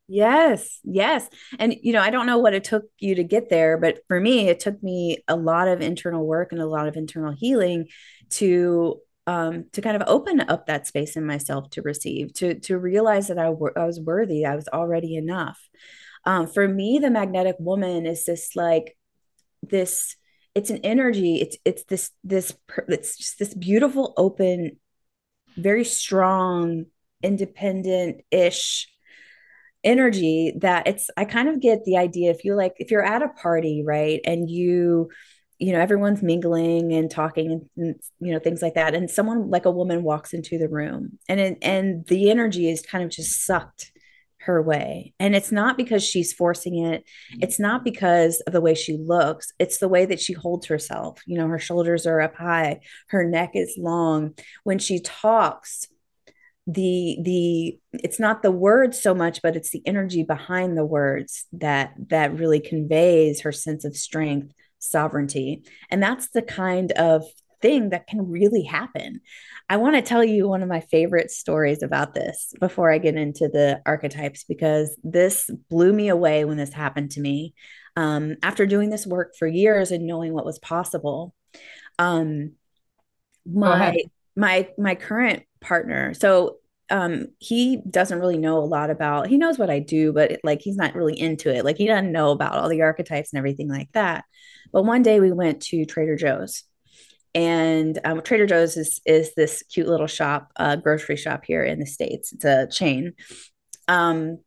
yes 0.07 0.79
yes 0.83 1.27
and 1.57 1.75
you 1.81 1.91
know 1.91 2.01
i 2.01 2.09
don't 2.09 2.27
know 2.27 2.37
what 2.37 2.53
it 2.53 2.63
took 2.63 2.83
you 2.99 3.15
to 3.15 3.23
get 3.23 3.49
there 3.49 3.77
but 3.77 3.99
for 4.07 4.19
me 4.19 4.47
it 4.49 4.59
took 4.59 4.81
me 4.83 5.17
a 5.27 5.35
lot 5.35 5.67
of 5.67 5.81
internal 5.81 6.25
work 6.25 6.51
and 6.51 6.61
a 6.61 6.67
lot 6.67 6.87
of 6.87 6.95
internal 6.95 7.33
healing 7.35 7.87
to 8.29 8.99
um, 9.27 9.65
to 9.73 9.81
kind 9.81 9.95
of 9.95 10.07
open 10.07 10.41
up 10.41 10.67
that 10.67 10.87
space 10.87 11.15
in 11.15 11.25
myself 11.25 11.69
to 11.71 11.81
receive, 11.81 12.33
to 12.35 12.59
to 12.61 12.77
realize 12.77 13.27
that 13.27 13.39
I, 13.39 13.47
I 13.47 13.85
was 13.85 13.99
worthy, 13.99 14.45
I 14.45 14.55
was 14.55 14.67
already 14.67 15.15
enough. 15.15 15.59
Um, 16.25 16.47
for 16.47 16.67
me, 16.67 16.99
the 16.99 17.09
magnetic 17.09 17.55
woman 17.59 18.05
is 18.05 18.25
this 18.25 18.55
like 18.55 18.95
this. 19.63 20.15
It's 20.55 20.69
an 20.69 20.79
energy. 20.83 21.41
It's 21.41 21.57
it's 21.65 21.83
this 21.83 22.11
this 22.23 22.55
it's 22.87 23.17
just 23.17 23.37
this 23.39 23.53
beautiful, 23.53 24.13
open, 24.17 24.77
very 25.57 25.83
strong, 25.83 26.85
independent 27.21 28.21
ish 28.31 28.87
energy 29.83 30.51
that 30.61 30.87
it's 30.87 31.11
i 31.15 31.23
kind 31.23 31.47
of 31.47 31.61
get 31.61 31.83
the 31.85 31.95
idea 31.95 32.31
if 32.31 32.43
you 32.43 32.55
like 32.55 32.73
if 32.77 32.89
you're 32.89 33.05
at 33.05 33.21
a 33.21 33.29
party 33.29 33.83
right 33.85 34.19
and 34.25 34.49
you 34.49 35.07
you 35.59 35.71
know 35.71 35.79
everyone's 35.79 36.23
mingling 36.23 36.91
and 36.91 37.11
talking 37.11 37.51
and, 37.51 37.69
and, 37.77 37.95
you 38.19 38.33
know 38.33 38.39
things 38.39 38.63
like 38.63 38.73
that 38.73 38.95
and 38.95 39.11
someone 39.11 39.49
like 39.51 39.65
a 39.65 39.71
woman 39.71 40.03
walks 40.03 40.33
into 40.33 40.57
the 40.57 40.67
room 40.67 41.19
and 41.29 41.55
and 41.61 42.05
the 42.07 42.31
energy 42.31 42.67
is 42.67 42.81
kind 42.81 43.03
of 43.03 43.11
just 43.11 43.45
sucked 43.45 43.91
her 44.45 44.61
way. 44.61 45.13
And 45.19 45.35
it's 45.35 45.51
not 45.51 45.77
because 45.77 46.03
she's 46.03 46.33
forcing 46.33 46.79
it. 46.79 47.03
Mm-hmm. 47.03 47.43
It's 47.43 47.59
not 47.59 47.83
because 47.83 48.41
of 48.47 48.53
the 48.53 48.61
way 48.61 48.73
she 48.73 48.97
looks. 48.97 49.51
It's 49.59 49.77
the 49.77 49.89
way 49.89 50.05
that 50.05 50.19
she 50.19 50.33
holds 50.33 50.67
herself. 50.67 51.21
You 51.25 51.37
know 51.37 51.47
her 51.47 51.59
shoulders 51.59 52.05
are 52.05 52.21
up 52.21 52.35
high. 52.35 52.81
Her 53.09 53.23
neck 53.23 53.51
is 53.53 53.75
long. 53.77 54.35
When 54.63 54.79
she 54.79 54.99
talks 54.99 55.87
the 56.67 57.19
the 57.21 57.79
it's 57.93 58.19
not 58.19 58.41
the 58.41 58.49
words 58.49 58.99
so 58.99 59.13
much 59.13 59.39
but 59.43 59.55
it's 59.55 59.69
the 59.69 59.83
energy 59.85 60.23
behind 60.23 60.75
the 60.75 60.83
words 60.83 61.45
that 61.53 61.93
that 62.09 62.39
really 62.39 62.59
conveys 62.59 63.41
her 63.41 63.51
sense 63.51 63.85
of 63.85 63.95
strength 63.95 64.51
sovereignty. 64.85 65.63
And 65.89 66.01
that's 66.01 66.29
the 66.29 66.41
kind 66.41 66.91
of 66.93 67.23
thing 67.65 67.89
that 67.89 68.05
can 68.05 68.29
really 68.29 68.61
happen. 68.61 69.21
I 69.67 69.77
want 69.77 69.95
to 69.95 70.03
tell 70.03 70.23
you 70.23 70.47
one 70.47 70.61
of 70.61 70.69
my 70.69 70.81
favorite 70.81 71.31
stories 71.31 71.81
about 71.81 72.13
this 72.13 72.53
before 72.59 72.91
I 72.91 72.99
get 72.99 73.15
into 73.15 73.47
the 73.47 73.81
archetypes, 73.87 74.43
because 74.43 74.95
this 75.03 75.49
blew 75.71 75.91
me 75.91 76.09
away 76.09 76.45
when 76.45 76.57
this 76.57 76.71
happened 76.71 77.11
to 77.11 77.21
me. 77.21 77.55
Um, 77.95 78.35
after 78.43 78.67
doing 78.67 78.91
this 78.91 79.07
work 79.07 79.35
for 79.35 79.47
years 79.47 79.89
and 79.89 80.05
knowing 80.05 80.31
what 80.31 80.45
was 80.45 80.59
possible, 80.59 81.33
um, 81.97 82.51
my 83.51 83.97
my 84.35 84.69
my 84.77 84.93
current 84.93 85.43
partner. 85.59 86.13
So 86.13 86.57
um 86.91 87.29
he 87.39 87.81
doesn't 87.89 88.19
really 88.19 88.37
know 88.37 88.59
a 88.59 88.59
lot 88.59 88.91
about 88.91 89.25
he 89.25 89.39
knows 89.39 89.57
what 89.57 89.71
i 89.71 89.79
do 89.79 90.13
but 90.13 90.39
like 90.43 90.61
he's 90.61 90.75
not 90.75 90.93
really 90.93 91.19
into 91.19 91.51
it 91.51 91.65
like 91.65 91.77
he 91.77 91.87
doesn't 91.87 92.11
know 92.11 92.29
about 92.29 92.53
all 92.53 92.69
the 92.69 92.83
archetypes 92.83 93.33
and 93.33 93.39
everything 93.39 93.67
like 93.67 93.91
that 93.93 94.23
but 94.71 94.83
one 94.83 95.03
day 95.03 95.19
we 95.19 95.31
went 95.31 95.61
to 95.63 95.85
Trader 95.85 96.17
Joe's, 96.17 96.63
and 97.35 97.99
um, 98.05 98.21
Trader 98.21 98.47
Joe's 98.47 98.77
is 98.77 99.01
is 99.05 99.35
this 99.35 99.61
cute 99.69 99.87
little 99.87 100.07
shop, 100.07 100.51
uh, 100.55 100.77
grocery 100.77 101.17
shop 101.17 101.43
here 101.45 101.63
in 101.63 101.79
the 101.79 101.85
states. 101.85 102.31
It's 102.31 102.45
a 102.45 102.67
chain. 102.67 103.13
Um, 103.87 104.39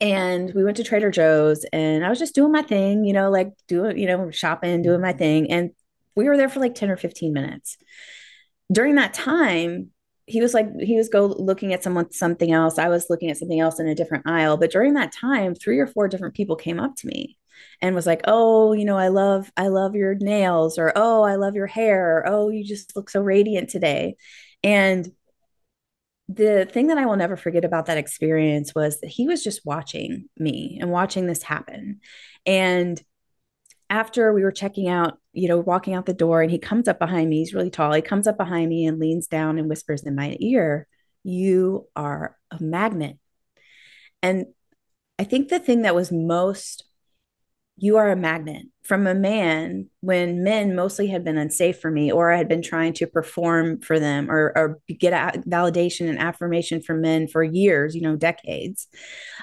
and 0.00 0.54
we 0.54 0.64
went 0.64 0.78
to 0.78 0.84
Trader 0.84 1.10
Joe's, 1.10 1.66
and 1.72 2.06
I 2.06 2.08
was 2.08 2.18
just 2.18 2.34
doing 2.34 2.52
my 2.52 2.62
thing, 2.62 3.04
you 3.04 3.12
know, 3.12 3.28
like 3.30 3.50
doing, 3.68 3.98
you 3.98 4.06
know, 4.06 4.30
shopping, 4.30 4.80
doing 4.80 5.02
my 5.02 5.12
thing, 5.12 5.50
and 5.50 5.70
we 6.14 6.26
were 6.26 6.36
there 6.36 6.48
for 6.48 6.60
like 6.60 6.76
ten 6.76 6.90
or 6.90 6.96
fifteen 6.96 7.32
minutes. 7.32 7.76
During 8.72 8.94
that 8.94 9.12
time, 9.12 9.90
he 10.26 10.40
was 10.40 10.54
like 10.54 10.68
he 10.78 10.96
was 10.96 11.08
go 11.08 11.26
looking 11.26 11.72
at 11.72 11.82
someone 11.82 12.08
something 12.12 12.52
else 12.52 12.78
i 12.78 12.88
was 12.88 13.06
looking 13.10 13.30
at 13.30 13.36
something 13.36 13.58
else 13.58 13.80
in 13.80 13.88
a 13.88 13.96
different 13.96 14.28
aisle 14.28 14.56
but 14.56 14.70
during 14.70 14.94
that 14.94 15.10
time 15.10 15.56
three 15.56 15.80
or 15.80 15.88
four 15.88 16.06
different 16.06 16.34
people 16.34 16.54
came 16.54 16.78
up 16.78 16.94
to 16.94 17.08
me 17.08 17.36
and 17.80 17.94
was 17.94 18.06
like, 18.06 18.22
"Oh, 18.26 18.72
you 18.72 18.84
know, 18.84 18.96
I 18.96 19.08
love 19.08 19.50
I 19.56 19.68
love 19.68 19.94
your 19.94 20.14
nails," 20.14 20.78
or 20.78 20.92
"Oh, 20.96 21.22
I 21.22 21.36
love 21.36 21.54
your 21.54 21.66
hair," 21.66 22.18
or 22.18 22.28
"Oh, 22.28 22.48
you 22.50 22.64
just 22.64 22.96
look 22.96 23.10
so 23.10 23.20
radiant 23.22 23.70
today." 23.70 24.16
And 24.62 25.10
the 26.28 26.64
thing 26.64 26.88
that 26.88 26.98
I 26.98 27.06
will 27.06 27.16
never 27.16 27.36
forget 27.36 27.64
about 27.64 27.86
that 27.86 27.98
experience 27.98 28.74
was 28.74 29.00
that 29.00 29.08
he 29.08 29.26
was 29.26 29.42
just 29.42 29.66
watching 29.66 30.28
me 30.38 30.78
and 30.80 30.90
watching 30.90 31.26
this 31.26 31.42
happen. 31.42 32.00
And 32.46 33.02
after 33.90 34.32
we 34.32 34.44
were 34.44 34.52
checking 34.52 34.88
out, 34.88 35.18
you 35.32 35.48
know, 35.48 35.58
walking 35.58 35.94
out 35.94 36.06
the 36.06 36.14
door, 36.14 36.42
and 36.42 36.50
he 36.50 36.58
comes 36.58 36.86
up 36.86 37.00
behind 37.00 37.28
me. 37.28 37.38
He's 37.38 37.52
really 37.52 37.70
tall. 37.70 37.92
He 37.92 38.02
comes 38.02 38.28
up 38.28 38.36
behind 38.36 38.68
me 38.68 38.86
and 38.86 39.00
leans 39.00 39.26
down 39.26 39.58
and 39.58 39.68
whispers 39.68 40.04
in 40.04 40.14
my 40.14 40.36
ear, 40.38 40.86
You 41.24 41.88
are 41.96 42.36
a 42.52 42.62
magnet. 42.62 43.18
And 44.22 44.46
I 45.18 45.24
think 45.24 45.48
the 45.48 45.58
thing 45.58 45.82
that 45.82 45.94
was 45.94 46.12
most 46.12 46.84
you 47.82 47.96
are 47.96 48.10
a 48.10 48.16
magnet 48.16 48.66
from 48.82 49.06
a 49.06 49.14
man 49.14 49.88
when 50.00 50.42
men 50.42 50.74
mostly 50.74 51.06
had 51.06 51.24
been 51.24 51.38
unsafe 51.38 51.80
for 51.80 51.90
me 51.90 52.10
or 52.10 52.32
I 52.32 52.36
had 52.36 52.48
been 52.48 52.62
trying 52.62 52.92
to 52.94 53.06
perform 53.06 53.80
for 53.80 53.98
them 53.98 54.30
or, 54.30 54.52
or 54.56 54.80
get 54.98 55.12
validation 55.46 56.08
and 56.08 56.18
affirmation 56.18 56.82
from 56.82 57.00
men 57.00 57.28
for 57.28 57.42
years, 57.42 57.94
you 57.94 58.02
know, 58.02 58.16
decades. 58.16 58.86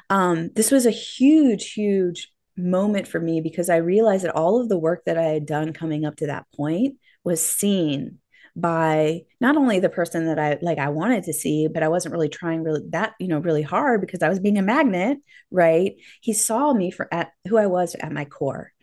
Um, 0.09 0.49
this 0.55 0.71
was 0.71 0.85
a 0.85 0.91
huge, 0.91 1.73
huge 1.73 2.31
moment 2.57 3.07
for 3.07 3.19
me 3.19 3.41
because 3.41 3.69
I 3.69 3.77
realized 3.77 4.25
that 4.25 4.35
all 4.35 4.61
of 4.61 4.69
the 4.69 4.79
work 4.79 5.03
that 5.05 5.17
I 5.17 5.23
had 5.23 5.45
done 5.45 5.73
coming 5.73 6.05
up 6.05 6.17
to 6.17 6.27
that 6.27 6.45
point 6.55 6.95
was 7.23 7.43
seen 7.43 8.19
by 8.57 9.21
not 9.39 9.55
only 9.55 9.79
the 9.79 9.87
person 9.87 10.25
that 10.25 10.39
I 10.39 10.57
like 10.63 10.79
I 10.79 10.89
wanted 10.89 11.23
to 11.25 11.33
see, 11.33 11.67
but 11.67 11.83
I 11.83 11.89
wasn't 11.89 12.13
really 12.13 12.27
trying 12.27 12.63
really 12.63 12.81
that, 12.89 13.13
you 13.19 13.27
know, 13.27 13.37
really 13.37 13.61
hard 13.61 14.01
because 14.01 14.23
I 14.23 14.29
was 14.29 14.39
being 14.39 14.57
a 14.57 14.63
magnet, 14.63 15.19
right? 15.51 15.93
He 16.21 16.33
saw 16.33 16.73
me 16.73 16.89
for 16.89 17.07
at 17.13 17.29
who 17.47 17.57
I 17.57 17.67
was 17.67 17.95
at 17.95 18.11
my 18.11 18.25
core. 18.25 18.73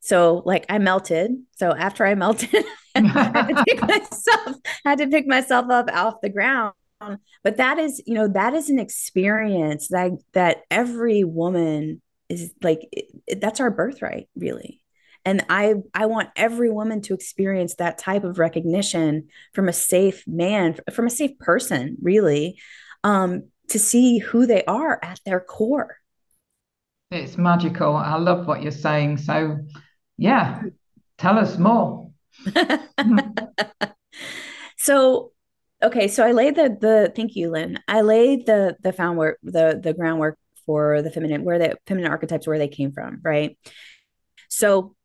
So 0.00 0.42
like 0.44 0.66
I 0.68 0.78
melted. 0.78 1.30
So 1.56 1.72
after 1.72 2.04
I 2.04 2.16
melted, 2.16 2.64
I 2.96 3.00
had 3.00 3.48
to 3.48 3.64
pick 3.64 3.80
myself, 3.88 4.56
had 4.84 4.98
to 4.98 5.06
pick 5.06 5.28
myself 5.28 5.70
up 5.70 5.88
off 5.92 6.20
the 6.20 6.28
ground. 6.28 6.74
But 7.42 7.56
that 7.56 7.78
is, 7.78 8.02
you 8.06 8.14
know, 8.14 8.28
that 8.28 8.52
is 8.52 8.68
an 8.68 8.80
experience 8.80 9.88
that 9.88 10.10
that 10.32 10.62
every 10.70 11.22
woman 11.22 12.02
is 12.28 12.52
like 12.62 12.80
it, 12.92 13.40
that's 13.40 13.60
our 13.60 13.70
birthright, 13.70 14.28
really 14.34 14.82
and 15.24 15.44
i 15.48 15.74
i 15.94 16.06
want 16.06 16.28
every 16.36 16.70
woman 16.70 17.00
to 17.00 17.14
experience 17.14 17.74
that 17.76 17.98
type 17.98 18.24
of 18.24 18.38
recognition 18.38 19.28
from 19.52 19.68
a 19.68 19.72
safe 19.72 20.24
man 20.26 20.76
from 20.92 21.06
a 21.06 21.10
safe 21.10 21.38
person 21.38 21.96
really 22.02 22.58
um 23.04 23.44
to 23.68 23.78
see 23.78 24.18
who 24.18 24.46
they 24.46 24.64
are 24.64 24.98
at 25.00 25.20
their 25.24 25.38
core. 25.38 25.96
It's 27.12 27.38
magical. 27.38 27.94
I 27.94 28.16
love 28.16 28.48
what 28.48 28.62
you're 28.62 28.72
saying. 28.72 29.18
So 29.18 29.58
yeah 30.16 30.62
tell 31.18 31.38
us 31.38 31.58
more. 31.58 32.10
So 34.80 35.32
okay 35.82 36.08
so 36.08 36.26
i 36.26 36.32
laid 36.32 36.56
the 36.56 36.74
the 36.80 37.12
thank 37.14 37.36
you 37.36 37.50
lynn. 37.50 37.78
I 37.86 38.00
laid 38.00 38.46
the 38.46 38.76
the 38.80 38.94
found 38.94 39.18
work 39.18 39.38
the 39.42 39.78
the 39.82 39.92
groundwork 39.92 40.38
for 40.64 41.02
the 41.02 41.10
feminine 41.10 41.44
where 41.44 41.58
the 41.58 41.76
feminine 41.86 42.10
archetypes 42.10 42.46
where 42.46 42.58
they 42.58 42.68
came 42.68 42.90
from 42.90 43.20
right? 43.22 43.58
So 44.48 44.96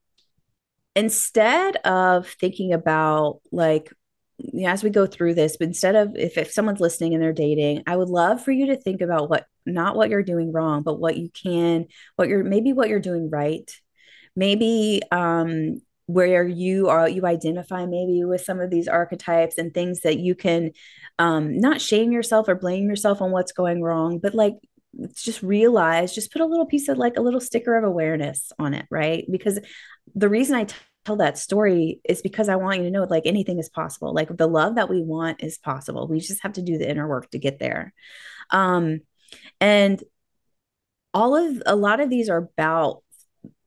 instead 0.96 1.76
of 1.78 2.28
thinking 2.28 2.74
about 2.74 3.42
like 3.52 3.92
you 4.38 4.64
know, 4.64 4.70
as 4.70 4.84
we 4.84 4.90
go 4.90 5.06
through 5.06 5.34
this, 5.34 5.58
but 5.58 5.68
instead 5.68 5.96
of 5.96 6.16
if, 6.16 6.38
if 6.38 6.52
someone's 6.52 6.82
listening 6.82 7.14
and 7.14 7.24
they're 7.24 7.34
dating, 7.34 7.84
I 7.88 7.96
would 7.96 8.10
love 8.10 8.44
for 8.44 8.52
you 8.52 8.68
to 8.68 8.76
think 8.78 9.02
about 9.02 9.30
what 9.30 9.46
not 9.66 9.96
what 9.96 10.10
you're 10.10 10.24
doing 10.24 10.52
wrong, 10.52 10.84
but 10.84 11.00
what 11.00 11.18
you 11.18 11.30
can, 11.30 11.86
what 12.16 12.28
you're 12.28 12.44
maybe 12.44 12.74
what 12.74 12.90
you're 12.90 13.00
doing 13.00 13.30
right. 13.30 13.70
Maybe 14.36 15.02
um 15.12 15.82
where 16.08 16.46
you 16.48 16.90
are 16.90 17.10
you 17.10 17.26
identify 17.26 17.86
maybe 17.86 18.24
with 18.26 18.42
some 18.42 18.60
of 18.60 18.70
these 18.70 18.88
archetypes 18.88 19.58
and 19.58 19.74
things 19.74 20.02
that 20.02 20.20
you 20.20 20.36
can 20.36 20.72
um 21.18 21.58
not 21.58 21.82
shame 21.82 22.12
yourself 22.12 22.48
or 22.48 22.54
blame 22.56 22.88
yourself 22.88 23.22
on 23.22 23.32
what's 23.32 23.52
going 23.54 23.82
wrong, 23.82 24.20
but 24.20 24.36
like 24.36 24.54
just 25.16 25.44
realize, 25.44 26.14
just 26.14 26.32
put 26.32 26.42
a 26.42 26.46
little 26.46 26.66
piece 26.66 26.88
of 26.88 26.98
like 26.98 27.18
a 27.18 27.22
little 27.22 27.40
sticker 27.40 27.76
of 27.76 27.84
awareness 27.84 28.52
on 28.60 28.74
it, 28.74 28.86
right? 28.90 29.26
Because 29.30 29.60
the 30.14 30.30
reason 30.30 30.56
I 30.56 30.66
t- 30.66 30.76
tell 31.06 31.18
that 31.18 31.38
story 31.38 32.02
is 32.04 32.22
because 32.22 32.50
I 32.50 32.56
want 32.56 32.78
you 32.78 32.84
to 32.86 32.92
know 32.92 33.04
like 33.04 33.26
anything 33.26 33.60
is 33.60 33.70
possible. 33.70 34.14
Like 34.14 34.36
the 34.36 34.48
love 34.48 34.76
that 34.76 34.90
we 34.90 35.02
want 35.02 35.44
is 35.44 35.58
possible. 35.58 36.08
We 36.08 36.20
just 36.20 36.42
have 36.44 36.54
to 36.54 36.62
do 36.62 36.78
the 36.78 36.90
inner 36.90 37.08
work 37.08 37.30
to 37.32 37.40
get 37.40 37.60
there. 37.60 37.94
Um, 38.52 39.02
and 39.60 40.02
all 41.14 41.36
of 41.36 41.64
a 41.66 41.76
lot 41.76 42.00
of 42.00 42.10
these 42.10 42.30
are 42.30 42.50
about 42.58 43.02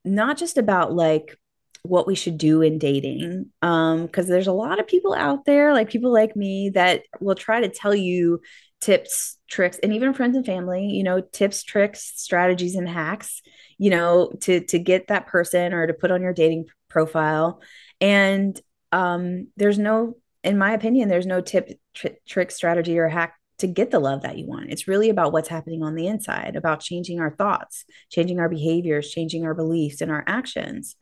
not 0.04 0.36
just 0.36 0.58
about 0.58 0.92
like 0.92 1.36
what 1.82 2.06
we 2.06 2.14
should 2.14 2.36
do 2.36 2.60
in 2.60 2.78
dating 2.78 3.46
um 3.62 4.04
because 4.04 4.26
there's 4.26 4.46
a 4.46 4.52
lot 4.52 4.78
of 4.78 4.86
people 4.86 5.14
out 5.14 5.44
there 5.46 5.72
like 5.72 5.88
people 5.88 6.12
like 6.12 6.36
me 6.36 6.70
that 6.70 7.02
will 7.20 7.34
try 7.34 7.60
to 7.60 7.68
tell 7.68 7.94
you 7.94 8.40
tips, 8.80 9.38
tricks, 9.48 9.78
and 9.82 9.92
even 9.92 10.14
friends 10.14 10.36
and 10.36 10.46
family, 10.46 10.86
you 10.86 11.02
know, 11.02 11.20
tips, 11.20 11.62
tricks, 11.62 12.12
strategies, 12.16 12.74
and 12.74 12.88
hacks, 12.88 13.42
you 13.76 13.90
know, 13.90 14.32
to 14.40 14.60
to 14.66 14.78
get 14.78 15.08
that 15.08 15.26
person 15.26 15.72
or 15.72 15.86
to 15.86 15.94
put 15.94 16.10
on 16.10 16.22
your 16.22 16.32
dating 16.32 16.66
profile. 16.88 17.60
And 18.00 18.60
um, 18.92 19.48
there's 19.56 19.78
no 19.78 20.16
in 20.44 20.56
my 20.56 20.72
opinion 20.72 21.08
there's 21.08 21.26
no 21.26 21.40
tip 21.40 21.78
tr- 21.94 22.08
trick 22.26 22.50
strategy 22.50 22.98
or 22.98 23.08
hack 23.08 23.34
to 23.58 23.66
get 23.66 23.90
the 23.90 23.98
love 23.98 24.22
that 24.22 24.38
you 24.38 24.46
want. 24.46 24.70
It's 24.70 24.86
really 24.86 25.10
about 25.10 25.32
what's 25.32 25.48
happening 25.48 25.82
on 25.82 25.96
the 25.96 26.06
inside 26.06 26.54
about 26.54 26.80
changing 26.80 27.20
our 27.20 27.30
thoughts 27.30 27.84
changing 28.10 28.38
our 28.38 28.48
behaviors 28.48 29.10
changing 29.10 29.44
our 29.44 29.54
beliefs 29.54 30.00
and 30.00 30.10
our 30.10 30.24
actions. 30.26 30.96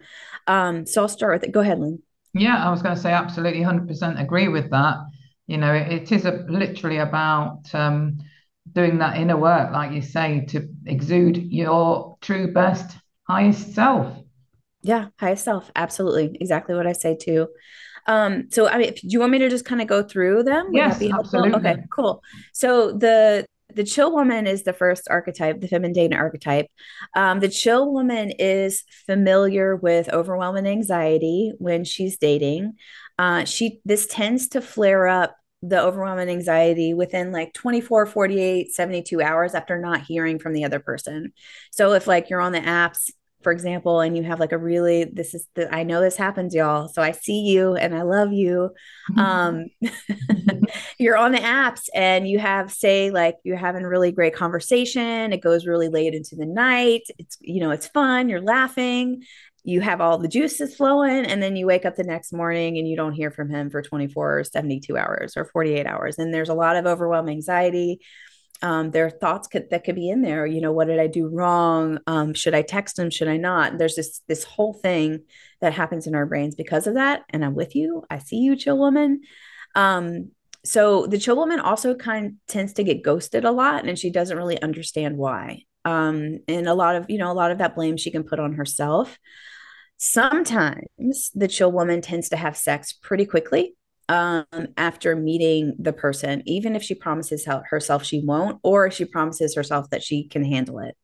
Um, 0.46 0.86
so 0.86 1.02
i'll 1.02 1.08
start 1.08 1.34
with 1.34 1.44
it. 1.44 1.52
Go 1.52 1.60
ahead 1.60 1.78
lynn. 1.78 2.02
Yeah 2.32 2.66
i 2.66 2.70
was 2.70 2.82
going 2.82 2.94
to 2.94 3.00
say 3.00 3.12
absolutely 3.12 3.60
100% 3.60 4.20
agree 4.20 4.48
with 4.48 4.70
that 4.70 4.96
you 5.46 5.58
know 5.58 5.72
it, 5.72 5.92
it 5.92 6.12
is 6.12 6.24
a, 6.24 6.44
literally 6.48 6.98
about 6.98 7.62
um, 7.74 8.18
doing 8.72 8.98
that 8.98 9.16
inner 9.16 9.36
work 9.36 9.72
like 9.72 9.92
you 9.92 10.02
say 10.02 10.44
to 10.46 10.68
exude 10.86 11.36
your 11.36 12.16
true 12.20 12.52
best 12.52 12.96
highest 13.28 13.74
self 13.74 14.16
yeah, 14.86 15.06
highest 15.18 15.44
self. 15.44 15.68
Absolutely. 15.74 16.36
Exactly 16.40 16.76
what 16.76 16.86
I 16.86 16.92
say 16.92 17.16
too. 17.16 17.48
Um, 18.06 18.48
so 18.50 18.68
I 18.68 18.78
mean, 18.78 18.94
do 18.94 19.00
you 19.02 19.18
want 19.18 19.32
me 19.32 19.38
to 19.38 19.48
just 19.48 19.64
kind 19.64 19.80
of 19.80 19.88
go 19.88 20.04
through 20.04 20.44
them? 20.44 20.66
Would 20.66 20.76
yes, 20.76 21.02
absolutely. 21.02 21.54
Okay, 21.54 21.76
cool. 21.90 22.22
So 22.52 22.92
the 22.92 23.44
the 23.74 23.82
chill 23.82 24.12
woman 24.12 24.46
is 24.46 24.62
the 24.62 24.72
first 24.72 25.08
archetype, 25.10 25.60
the 25.60 25.66
feminine 25.66 26.14
archetype. 26.14 26.66
Um, 27.16 27.40
the 27.40 27.48
chill 27.48 27.92
woman 27.92 28.30
is 28.38 28.84
familiar 29.06 29.74
with 29.74 30.08
overwhelming 30.08 30.66
anxiety 30.66 31.52
when 31.58 31.82
she's 31.82 32.16
dating. 32.16 32.74
Uh, 33.18 33.44
she 33.44 33.80
this 33.84 34.06
tends 34.06 34.48
to 34.48 34.60
flare 34.60 35.08
up 35.08 35.36
the 35.62 35.80
overwhelming 35.80 36.28
anxiety 36.28 36.92
within 36.92 37.32
like 37.32 37.52
24 37.54 38.06
48 38.06 38.72
72 38.72 39.22
hours 39.22 39.54
after 39.54 39.78
not 39.78 40.02
hearing 40.02 40.38
from 40.38 40.52
the 40.52 40.64
other 40.64 40.80
person 40.80 41.32
so 41.72 41.94
if 41.94 42.06
like 42.06 42.28
you're 42.28 42.42
on 42.42 42.52
the 42.52 42.60
apps 42.60 43.10
for 43.46 43.52
example, 43.52 44.00
and 44.00 44.16
you 44.16 44.24
have 44.24 44.40
like 44.40 44.50
a 44.50 44.58
really, 44.58 45.04
this 45.04 45.32
is 45.32 45.46
the, 45.54 45.72
I 45.72 45.84
know 45.84 46.00
this 46.00 46.16
happens, 46.16 46.52
y'all. 46.52 46.88
So 46.88 47.00
I 47.00 47.12
see 47.12 47.42
you 47.42 47.76
and 47.76 47.94
I 47.94 48.02
love 48.02 48.32
you. 48.32 48.70
Um, 49.16 49.66
you're 50.98 51.16
on 51.16 51.30
the 51.30 51.38
apps 51.38 51.82
and 51.94 52.28
you 52.28 52.40
have, 52.40 52.72
say, 52.72 53.12
like 53.12 53.36
you're 53.44 53.56
having 53.56 53.84
really 53.84 54.10
great 54.10 54.34
conversation. 54.34 55.32
It 55.32 55.40
goes 55.40 55.64
really 55.64 55.86
late 55.86 56.12
into 56.12 56.34
the 56.34 56.44
night. 56.44 57.02
It's, 57.16 57.36
you 57.40 57.60
know, 57.60 57.70
it's 57.70 57.86
fun. 57.86 58.28
You're 58.28 58.40
laughing. 58.40 59.22
You 59.66 59.80
have 59.80 60.00
all 60.00 60.18
the 60.18 60.28
juices 60.28 60.76
flowing. 60.76 61.26
And 61.26 61.42
then 61.42 61.56
you 61.56 61.66
wake 61.66 61.84
up 61.84 61.96
the 61.96 62.04
next 62.04 62.32
morning 62.32 62.78
and 62.78 62.88
you 62.88 62.96
don't 62.96 63.12
hear 63.12 63.30
from 63.30 63.50
him 63.50 63.68
for 63.68 63.82
24 63.82 64.38
or 64.38 64.44
72 64.44 64.96
hours 64.96 65.36
or 65.36 65.44
48 65.44 65.86
hours. 65.86 66.18
And 66.18 66.32
there's 66.32 66.48
a 66.48 66.54
lot 66.54 66.76
of 66.76 66.86
overwhelming 66.86 67.36
anxiety 67.36 68.00
um, 68.62 68.90
there 68.90 69.06
are 69.06 69.10
thoughts 69.10 69.48
could, 69.48 69.70
that 69.70 69.84
could 69.84 69.94
be 69.94 70.08
in 70.08 70.22
there. 70.22 70.46
You 70.46 70.60
know, 70.60 70.72
what 70.72 70.86
did 70.86 70.98
I 70.98 71.06
do 71.06 71.28
wrong? 71.28 71.98
Um, 72.06 72.34
should 72.34 72.54
I 72.54 72.62
text 72.62 72.98
him? 72.98 73.10
Should 73.10 73.28
I 73.28 73.36
not? 73.36 73.78
There's 73.78 73.96
this 73.96 74.22
this 74.28 74.44
whole 74.44 74.72
thing 74.72 75.24
that 75.60 75.74
happens 75.74 76.06
in 76.06 76.14
our 76.14 76.26
brains 76.26 76.54
because 76.54 76.86
of 76.86 76.94
that. 76.94 77.22
And 77.30 77.44
I'm 77.44 77.54
with 77.54 77.76
you. 77.76 78.04
I 78.10 78.18
see 78.18 78.38
you, 78.38 78.56
chill 78.56 78.78
woman. 78.78 79.22
Um, 79.74 80.30
so 80.64 81.06
the 81.06 81.18
chill 81.18 81.36
woman 81.36 81.60
also 81.60 81.94
kind 81.94 82.26
of 82.26 82.32
tends 82.48 82.72
to 82.74 82.84
get 82.84 83.02
ghosted 83.02 83.44
a 83.44 83.52
lot, 83.52 83.86
and 83.86 83.98
she 83.98 84.10
doesn't 84.10 84.36
really 84.36 84.60
understand 84.60 85.16
why. 85.16 85.62
Um, 85.84 86.40
and 86.48 86.66
a 86.66 86.74
lot 86.74 86.96
of 86.96 87.06
you 87.08 87.18
know 87.18 87.30
a 87.30 87.34
lot 87.34 87.50
of 87.50 87.58
that 87.58 87.74
blame 87.74 87.96
she 87.96 88.10
can 88.10 88.24
put 88.24 88.40
on 88.40 88.54
herself. 88.54 89.18
Sometimes 89.98 91.30
the 91.34 91.48
chill 91.48 91.72
woman 91.72 92.00
tends 92.00 92.28
to 92.28 92.36
have 92.36 92.56
sex 92.56 92.92
pretty 92.92 93.24
quickly 93.24 93.74
um, 94.08 94.44
after 94.76 95.16
meeting 95.16 95.74
the 95.78 95.92
person, 95.92 96.42
even 96.46 96.76
if 96.76 96.82
she 96.82 96.94
promises 96.94 97.46
herself 97.46 98.04
she 98.04 98.20
won't, 98.20 98.58
or 98.62 98.90
she 98.90 99.04
promises 99.04 99.54
herself 99.54 99.90
that 99.90 100.02
she 100.02 100.28
can 100.28 100.44
handle 100.44 100.78
it. 100.80 100.96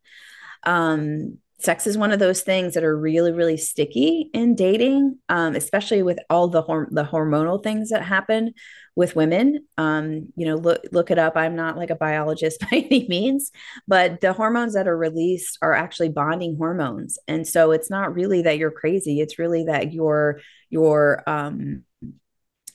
Um, 0.64 1.38
sex 1.62 1.86
is 1.86 1.96
one 1.96 2.10
of 2.10 2.18
those 2.18 2.42
things 2.42 2.74
that 2.74 2.82
are 2.82 2.98
really, 2.98 3.30
really 3.30 3.56
sticky 3.56 4.30
in 4.34 4.54
dating, 4.54 5.18
um, 5.28 5.54
especially 5.54 6.02
with 6.02 6.18
all 6.28 6.48
the 6.48 6.62
hor- 6.62 6.88
the 6.90 7.04
hormonal 7.04 7.62
things 7.62 7.90
that 7.90 8.02
happen 8.02 8.52
with 8.96 9.14
women. 9.14 9.64
Um, 9.78 10.32
you 10.36 10.46
know, 10.46 10.56
look 10.56 10.82
look 10.90 11.10
it 11.10 11.18
up. 11.18 11.36
I'm 11.36 11.54
not 11.54 11.76
like 11.76 11.90
a 11.90 11.94
biologist 11.94 12.60
by 12.70 12.86
any 12.90 13.06
means, 13.08 13.52
but 13.86 14.20
the 14.20 14.32
hormones 14.32 14.74
that 14.74 14.88
are 14.88 14.96
released 14.96 15.58
are 15.62 15.72
actually 15.72 16.08
bonding 16.08 16.56
hormones, 16.56 17.18
and 17.28 17.46
so 17.46 17.70
it's 17.70 17.90
not 17.90 18.14
really 18.14 18.42
that 18.42 18.58
you're 18.58 18.72
crazy. 18.72 19.20
It's 19.20 19.38
really 19.38 19.64
that 19.64 19.92
your 19.92 20.40
your 20.68 21.22
um, 21.28 21.84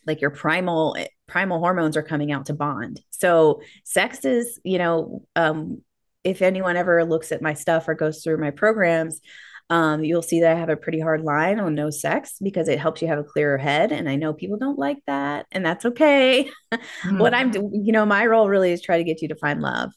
like 0.05 0.21
your 0.21 0.31
primal 0.31 0.95
primal 1.27 1.59
hormones 1.59 1.97
are 1.97 2.03
coming 2.03 2.31
out 2.31 2.45
to 2.45 2.53
bond. 2.53 3.01
So 3.09 3.61
sex 3.83 4.23
is, 4.23 4.59
you 4.63 4.77
know, 4.77 5.23
um, 5.35 5.81
if 6.27 6.41
anyone 6.41 6.75
ever 6.75 7.05
looks 7.05 7.31
at 7.31 7.41
my 7.41 7.53
stuff 7.53 7.87
or 7.87 7.95
goes 7.95 8.21
through 8.21 8.37
my 8.37 8.51
programs, 8.51 9.21
um, 9.69 10.03
you'll 10.03 10.21
see 10.21 10.41
that 10.41 10.55
I 10.55 10.59
have 10.59 10.69
a 10.69 10.75
pretty 10.75 10.99
hard 10.99 11.21
line 11.21 11.59
on 11.59 11.73
no 11.73 11.89
sex 11.89 12.35
because 12.41 12.67
it 12.67 12.79
helps 12.79 13.01
you 13.01 13.07
have 13.07 13.19
a 13.19 13.23
clearer 13.23 13.57
head. 13.57 13.93
And 13.93 14.09
I 14.09 14.17
know 14.17 14.33
people 14.33 14.57
don't 14.57 14.77
like 14.77 14.99
that, 15.07 15.45
and 15.51 15.65
that's 15.65 15.85
okay. 15.85 16.49
Mm. 16.73 17.17
what 17.19 17.33
I'm, 17.33 17.53
you 17.53 17.91
know, 17.93 18.05
my 18.05 18.25
role 18.25 18.49
really 18.49 18.71
is 18.71 18.81
try 18.81 18.97
to 18.97 19.05
get 19.05 19.21
you 19.21 19.29
to 19.29 19.35
find 19.35 19.61
love. 19.61 19.93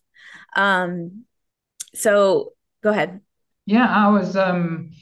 Um, 0.54 1.24
so 1.94 2.52
go 2.82 2.90
ahead. 2.90 3.20
Yeah, 3.66 3.86
I 3.86 4.08
was 4.08 4.36
um, 4.36 4.92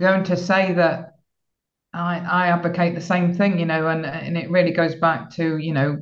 going 0.00 0.24
to 0.24 0.36
say 0.36 0.72
that 0.72 1.16
I, 1.92 2.18
I 2.18 2.46
advocate 2.48 2.94
the 2.94 3.00
same 3.00 3.34
thing, 3.34 3.58
you 3.58 3.66
know, 3.66 3.88
and, 3.88 4.06
and 4.06 4.38
it 4.38 4.50
really 4.50 4.72
goes 4.72 4.94
back 4.94 5.30
to, 5.32 5.58
you 5.58 5.72
know, 5.74 5.98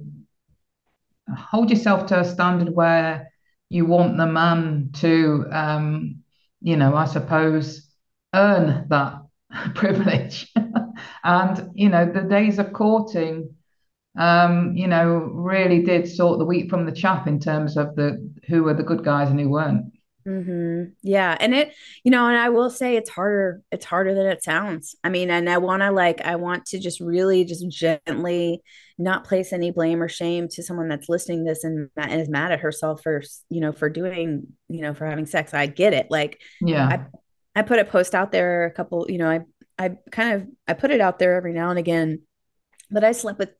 hold 1.37 1.70
yourself 1.70 2.07
to 2.07 2.20
a 2.20 2.25
standard 2.25 2.75
where 2.75 3.29
you 3.68 3.87
want 3.87 4.16
the 4.16 4.26
man 4.26 4.90
to, 4.94 5.46
um, 5.50 6.22
you 6.61 6.76
know, 6.76 6.94
I 6.94 7.05
suppose, 7.07 7.88
earn 8.35 8.87
that 8.88 9.22
privilege. 9.74 10.52
and, 11.24 11.70
you 11.74 11.88
know, 11.88 12.11
the 12.11 12.22
days 12.22 12.59
of 12.59 12.72
courting, 12.72 13.55
um, 14.18 14.76
you 14.76 14.87
know, 14.87 15.16
really 15.16 15.83
did 15.83 16.09
sort 16.09 16.38
the 16.38 16.44
wheat 16.44 16.70
from 16.70 16.87
the 16.87 16.92
chaff 16.92 17.26
in 17.26 17.38
terms 17.38 17.76
of 17.76 17.96
the 17.96 18.33
who 18.46 18.62
were 18.62 18.74
the 18.74 18.83
good 18.83 19.05
guys 19.05 19.31
and 19.31 19.40
who 19.40 19.50
weren't. 19.50 19.92
Mm-hmm. 20.26 20.92
Yeah. 21.02 21.37
And 21.38 21.55
it, 21.55 21.72
you 22.02 22.11
know, 22.11 22.26
and 22.26 22.37
I 22.37 22.48
will 22.48 22.70
say 22.70 22.96
it's 22.96 23.11
harder, 23.11 23.62
it's 23.70 23.85
harder 23.85 24.14
than 24.14 24.26
it 24.26 24.42
sounds. 24.42 24.96
I 25.05 25.09
mean, 25.09 25.31
and 25.31 25.48
I 25.48 25.59
want 25.59 25.83
to 25.83 25.92
like, 25.92 26.20
I 26.22 26.37
want 26.37 26.66
to 26.66 26.81
just 26.81 26.98
really 26.98 27.44
just 27.44 27.68
gently 27.68 28.62
not 28.98 29.24
place 29.24 29.52
any 29.52 29.70
blame 29.70 30.02
or 30.02 30.09
shame 30.09 30.48
to 30.48 30.62
someone 30.62 30.88
that's 30.88 31.09
listening 31.09 31.44
this 31.44 31.64
and, 31.64 31.90
and 31.96 32.20
is 32.20 32.28
mad 32.28 32.52
at 32.52 32.61
herself 32.61 33.02
for, 33.02 33.22
you 33.50 33.61
know, 33.61 33.72
for 33.72 33.90
doing, 33.90 34.46
you 34.68 34.80
know, 34.80 34.94
for 34.94 35.06
having 35.06 35.26
sex. 35.26 35.52
I 35.52 35.66
get 35.66 35.92
it. 35.92 36.06
Like, 36.11 36.40
yeah, 36.61 36.87
I, 36.87 37.61
I 37.61 37.62
put 37.62 37.78
a 37.78 37.85
post 37.85 38.14
out 38.14 38.32
there 38.32 38.64
a 38.64 38.70
couple, 38.70 39.06
you 39.09 39.18
know, 39.18 39.28
I, 39.28 39.40
I 39.78 39.96
kind 40.11 40.35
of, 40.35 40.48
I 40.66 40.72
put 40.72 40.90
it 40.90 41.00
out 41.00 41.18
there 41.18 41.37
every 41.37 41.52
now 41.52 41.68
and 41.70 41.78
again, 41.78 42.22
but 42.90 43.04
I 43.04 43.12
slept 43.12 43.38
with, 43.38 43.50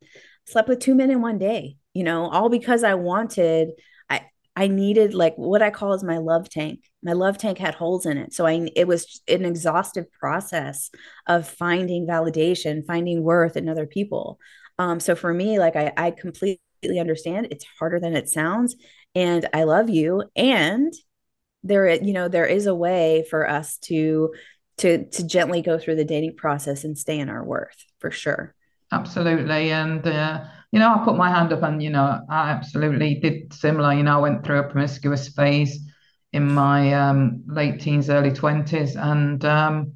slept 0.47 0.69
with 0.69 0.81
two 0.81 0.95
men 0.95 1.11
in 1.11 1.21
one 1.21 1.39
day, 1.39 1.77
you 1.93 2.05
know, 2.05 2.29
all 2.31 2.49
because 2.49 2.83
I 2.83 2.95
wanted, 2.95 3.73
I 4.09 4.23
i 4.59 4.69
needed 4.69 5.13
like 5.13 5.35
what 5.37 5.61
I 5.61 5.69
call 5.69 5.93
is 5.93 6.03
my 6.03 6.17
love 6.17 6.49
tank. 6.49 6.81
My 7.03 7.13
love 7.13 7.37
tank 7.37 7.59
had 7.59 7.75
holes 7.75 8.07
in 8.07 8.17
it. 8.17 8.33
So 8.33 8.47
I 8.47 8.71
it 8.75 8.89
was 8.89 9.21
an 9.29 9.45
exhaustive 9.45 10.11
process 10.13 10.91
of 11.27 11.47
finding 11.47 12.07
validation, 12.07 12.87
finding 12.87 13.23
worth 13.23 13.57
in 13.59 13.69
other 13.69 13.87
people. 13.87 14.39
Um, 14.79 15.01
so 15.01 15.15
for 15.15 15.33
me, 15.33 15.59
like 15.59 15.77
I, 15.77 15.93
I 15.97 16.11
completely 16.11 16.61
understand 16.99 17.49
it's 17.51 17.65
harder 17.79 17.99
than 18.01 18.15
it 18.15 18.29
sounds. 18.29 18.77
And 19.15 19.49
I 19.55 19.65
love 19.65 19.89
you. 19.89 20.25
And 20.37 20.93
there, 21.63 21.89
you 22.03 22.13
know, 22.13 22.29
there 22.29 22.47
is 22.47 22.67
a 22.67 22.75
way 22.75 23.25
for 23.31 23.49
us 23.49 23.79
to 23.79 24.35
to 24.79 25.07
to 25.07 25.27
gently 25.27 25.63
go 25.63 25.79
through 25.79 25.97
the 25.97 26.05
dating 26.05 26.37
process 26.37 26.85
and 26.85 26.99
stay 26.99 27.19
in 27.19 27.31
our 27.31 27.43
worth 27.43 27.83
for 27.99 28.11
sure. 28.11 28.55
Absolutely. 28.93 29.73
And 29.73 30.07
uh 30.07 30.45
you 30.73 30.81
know, 30.81 30.95
I 30.95 31.05
put 31.05 31.17
my 31.17 31.31
hand 31.31 31.53
up 31.55 31.63
and, 31.63 31.83
you 31.83 31.91
know, 31.91 32.21
I 32.29 32.51
absolutely 32.51 33.15
did 33.15 33.53
similar. 33.53 33.95
You 33.95 34.03
know, 34.03 34.19
I 34.19 34.21
went 34.21 34.45
through 34.45 34.59
a 34.59 34.65
promiscuous 34.65 35.29
phase 35.29 35.79
in 36.33 36.53
my 36.53 36.93
um, 36.93 37.45
late 37.47 37.81
teens, 37.81 38.11
early 38.11 38.31
20s. 38.31 38.95
And 38.97 39.43
um, 39.45 39.96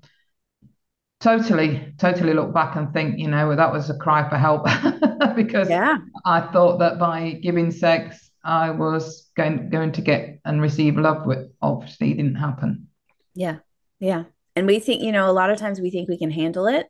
totally, 1.21 1.95
totally 1.99 2.33
look 2.33 2.53
back 2.53 2.77
and 2.77 2.93
think, 2.93 3.19
you 3.19 3.29
know, 3.29 3.55
that 3.55 3.73
was 3.73 3.91
a 3.91 3.97
cry 3.97 4.29
for 4.29 4.37
help 4.37 4.65
because 5.37 5.69
yeah. 5.69 5.99
I 6.25 6.41
thought 6.53 6.79
that 6.79 6.99
by 6.99 7.39
giving 7.43 7.71
sex, 7.71 8.31
I 8.43 8.71
was 8.71 9.31
going, 9.37 9.71
going 9.71 9.93
to 9.93 10.01
get 10.01 10.41
and 10.45 10.63
receive 10.63 10.97
love, 10.97 11.27
which 11.27 11.47
obviously 11.61 12.15
didn't 12.15 12.37
happen. 12.37 12.89
Yeah. 13.35 13.59
Yeah. 13.99 14.25
And 14.57 14.67
we 14.67 14.79
think, 14.79 15.03
you 15.03 15.13
know, 15.13 15.31
a 15.31 15.33
lot 15.33 15.51
of 15.51 15.59
times 15.59 15.81
we 15.81 15.91
think 15.91 16.09
we 16.09 16.19
can 16.19 16.31
handle 16.31 16.67
it. 16.67 16.87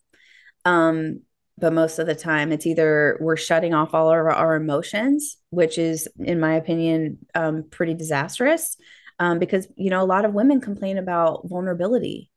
Um, 0.64 1.22
but 1.60 1.72
most 1.72 1.98
of 1.98 2.06
the 2.06 2.14
time 2.14 2.52
it's 2.52 2.66
either 2.66 3.18
we're 3.20 3.36
shutting 3.36 3.74
off 3.74 3.94
all 3.94 4.08
of 4.08 4.12
our, 4.12 4.30
our 4.30 4.54
emotions 4.56 5.36
which 5.50 5.78
is 5.78 6.08
in 6.18 6.40
my 6.40 6.54
opinion 6.54 7.18
um, 7.34 7.64
pretty 7.70 7.94
disastrous 7.94 8.76
um, 9.18 9.38
because 9.38 9.68
you 9.76 9.90
know 9.90 10.02
a 10.02 10.04
lot 10.04 10.24
of 10.24 10.32
women 10.32 10.60
complain 10.60 10.98
about 10.98 11.42
vulnerability 11.44 12.30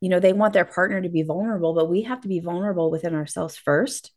you 0.00 0.08
know 0.08 0.20
they 0.20 0.32
want 0.32 0.52
their 0.52 0.64
partner 0.64 1.00
to 1.00 1.08
be 1.08 1.22
vulnerable 1.22 1.74
but 1.74 1.88
we 1.88 2.02
have 2.02 2.20
to 2.20 2.28
be 2.28 2.40
vulnerable 2.40 2.90
within 2.90 3.14
ourselves 3.14 3.56
first 3.56 4.12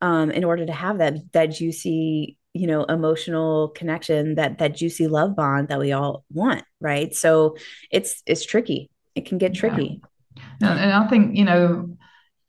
um, 0.00 0.30
in 0.30 0.44
order 0.44 0.66
to 0.66 0.72
have 0.72 0.98
that 0.98 1.14
that 1.32 1.46
juicy 1.46 2.36
you 2.52 2.66
know 2.66 2.84
emotional 2.84 3.68
connection 3.68 4.36
that 4.36 4.58
that 4.58 4.74
juicy 4.74 5.06
love 5.06 5.34
bond 5.34 5.68
that 5.68 5.78
we 5.78 5.92
all 5.92 6.24
want 6.32 6.64
right 6.80 7.14
so 7.14 7.56
it's 7.90 8.22
it's 8.26 8.44
tricky 8.44 8.90
it 9.14 9.26
can 9.26 9.38
get 9.38 9.54
tricky 9.54 10.00
yeah. 10.36 10.70
and, 10.70 10.80
and 10.80 10.92
i 10.92 11.06
think 11.08 11.36
you 11.36 11.44
know 11.44 11.96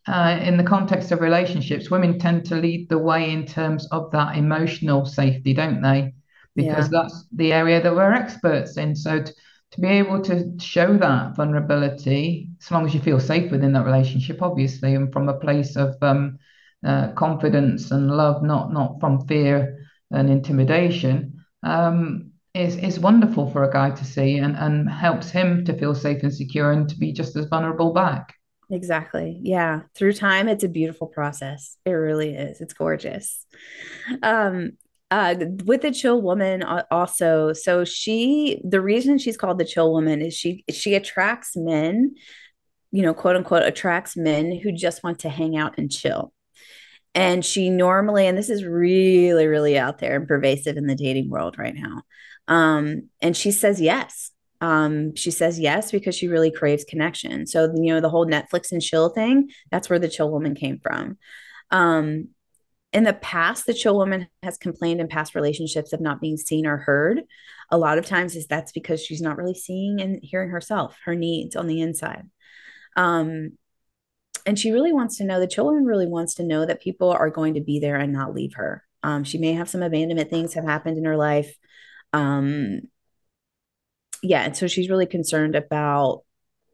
uh, 0.07 0.39
in 0.41 0.57
the 0.57 0.63
context 0.63 1.11
of 1.11 1.21
relationships, 1.21 1.89
women 1.89 2.19
tend 2.19 2.45
to 2.45 2.55
lead 2.55 2.87
the 2.89 2.97
way 2.97 3.31
in 3.31 3.45
terms 3.45 3.87
of 3.91 4.11
that 4.11 4.37
emotional 4.37 5.05
safety, 5.05 5.53
don't 5.53 5.81
they? 5.81 6.13
Because 6.55 6.91
yeah. 6.91 7.01
that's 7.01 7.25
the 7.33 7.51
area 7.51 7.81
that 7.81 7.95
we're 7.95 8.13
experts 8.13 8.77
in. 8.77 8.95
So 8.95 9.23
to, 9.23 9.33
to 9.71 9.81
be 9.81 9.87
able 9.87 10.21
to 10.21 10.57
show 10.59 10.97
that 10.97 11.35
vulnerability, 11.35 12.49
as 12.61 12.71
long 12.71 12.85
as 12.85 12.93
you 12.93 13.01
feel 13.01 13.19
safe 13.19 13.51
within 13.51 13.73
that 13.73 13.85
relationship, 13.85 14.41
obviously, 14.41 14.95
and 14.95 15.11
from 15.11 15.27
a 15.27 15.39
place 15.39 15.75
of 15.75 15.95
um, 16.01 16.37
uh, 16.85 17.11
confidence 17.13 17.91
and 17.91 18.09
love, 18.09 18.43
not 18.43 18.71
not 18.71 18.99
from 18.99 19.27
fear 19.27 19.85
and 20.11 20.29
intimidation, 20.29 21.43
um, 21.63 22.31
is 22.53 22.77
is 22.77 22.99
wonderful 22.99 23.49
for 23.51 23.63
a 23.63 23.71
guy 23.71 23.89
to 23.89 24.05
see 24.05 24.37
and 24.37 24.55
and 24.55 24.89
helps 24.89 25.29
him 25.29 25.65
to 25.65 25.77
feel 25.77 25.93
safe 25.93 26.23
and 26.23 26.33
secure 26.33 26.71
and 26.71 26.87
to 26.89 26.97
be 26.97 27.11
just 27.11 27.35
as 27.35 27.45
vulnerable 27.45 27.93
back. 27.93 28.33
Exactly. 28.71 29.39
Yeah. 29.43 29.81
Through 29.93 30.13
time, 30.13 30.47
it's 30.47 30.63
a 30.63 30.69
beautiful 30.69 31.07
process. 31.07 31.77
It 31.85 31.91
really 31.91 32.33
is. 32.35 32.61
It's 32.61 32.73
gorgeous. 32.73 33.45
Um, 34.23 34.77
uh, 35.15 35.33
with 35.63 35.81
the 35.81 35.91
chill 35.91 36.21
woman 36.21 36.61
also 36.91 37.53
so 37.53 37.85
she 37.85 38.59
the 38.65 38.81
reason 38.81 39.17
she's 39.17 39.37
called 39.37 39.57
the 39.57 39.63
chill 39.63 39.93
woman 39.93 40.21
is 40.21 40.33
she 40.33 40.65
she 40.69 40.93
attracts 40.93 41.55
men 41.55 42.13
you 42.91 43.01
know 43.01 43.13
quote 43.13 43.37
unquote 43.37 43.63
attracts 43.63 44.17
men 44.17 44.51
who 44.51 44.73
just 44.73 45.03
want 45.05 45.19
to 45.19 45.29
hang 45.29 45.55
out 45.55 45.77
and 45.77 45.89
chill 45.89 46.33
and 47.13 47.45
she 47.45 47.69
normally 47.69 48.27
and 48.27 48.37
this 48.37 48.49
is 48.49 48.65
really 48.65 49.47
really 49.47 49.77
out 49.77 49.99
there 49.99 50.17
and 50.17 50.27
pervasive 50.27 50.75
in 50.75 50.85
the 50.85 50.95
dating 50.95 51.29
world 51.29 51.57
right 51.57 51.75
now 51.75 52.01
um 52.49 53.09
and 53.21 53.37
she 53.37 53.51
says 53.51 53.79
yes 53.79 54.31
um, 54.61 55.15
she 55.15 55.31
says 55.31 55.59
yes 55.59 55.91
because 55.91 56.15
she 56.15 56.29
really 56.29 56.49
craves 56.49 56.85
connection. 56.85 57.45
So, 57.45 57.73
you 57.75 57.93
know, 57.93 57.99
the 57.99 58.09
whole 58.09 58.25
Netflix 58.25 58.71
and 58.71 58.81
chill 58.81 59.09
thing, 59.09 59.49
that's 59.69 59.89
where 59.89 59.99
the 59.99 60.07
chill 60.07 60.31
woman 60.31 60.55
came 60.55 60.79
from. 60.79 61.17
Um, 61.71 62.29
in 62.95 63.03
the 63.03 63.13
past, 63.13 63.65
the 63.65 63.73
chill 63.73 63.97
woman 63.97 64.27
has 64.41 64.57
complained 64.57 65.01
in 65.01 65.09
past 65.09 65.35
relationships 65.35 65.91
of 65.91 65.99
not 65.99 66.21
being 66.21 66.37
seen 66.37 66.65
or 66.65 66.77
heard. 66.77 67.23
A 67.69 67.77
lot 67.77 67.97
of 67.97 68.05
times 68.05 68.37
is 68.37 68.47
that's 68.47 68.71
because 68.71 69.03
she's 69.03 69.21
not 69.21 69.35
really 69.35 69.53
seeing 69.53 69.99
and 69.99 70.19
hearing 70.23 70.49
herself, 70.49 70.97
her 71.03 71.13
needs 71.13 71.57
on 71.57 71.67
the 71.67 71.81
inside. 71.81 72.23
Um, 72.95 73.57
and 74.45 74.57
she 74.57 74.71
really 74.71 74.93
wants 74.93 75.17
to 75.17 75.25
know 75.25 75.41
the 75.41 75.47
chill 75.47 75.65
woman 75.65 75.83
really 75.83 76.07
wants 76.07 76.35
to 76.35 76.43
know 76.43 76.65
that 76.65 76.81
people 76.81 77.11
are 77.11 77.29
going 77.29 77.55
to 77.55 77.61
be 77.61 77.79
there 77.79 77.97
and 77.97 78.13
not 78.13 78.33
leave 78.33 78.53
her. 78.53 78.81
Um, 79.03 79.25
she 79.25 79.39
may 79.39 79.51
have 79.51 79.69
some 79.69 79.83
abandonment 79.83 80.29
things 80.29 80.53
have 80.53 80.63
happened 80.63 80.97
in 80.97 81.03
her 81.03 81.17
life. 81.17 81.53
Um, 82.13 82.83
yeah 84.23 84.41
and 84.43 84.55
so 84.55 84.67
she's 84.67 84.89
really 84.89 85.05
concerned 85.05 85.55
about 85.55 86.23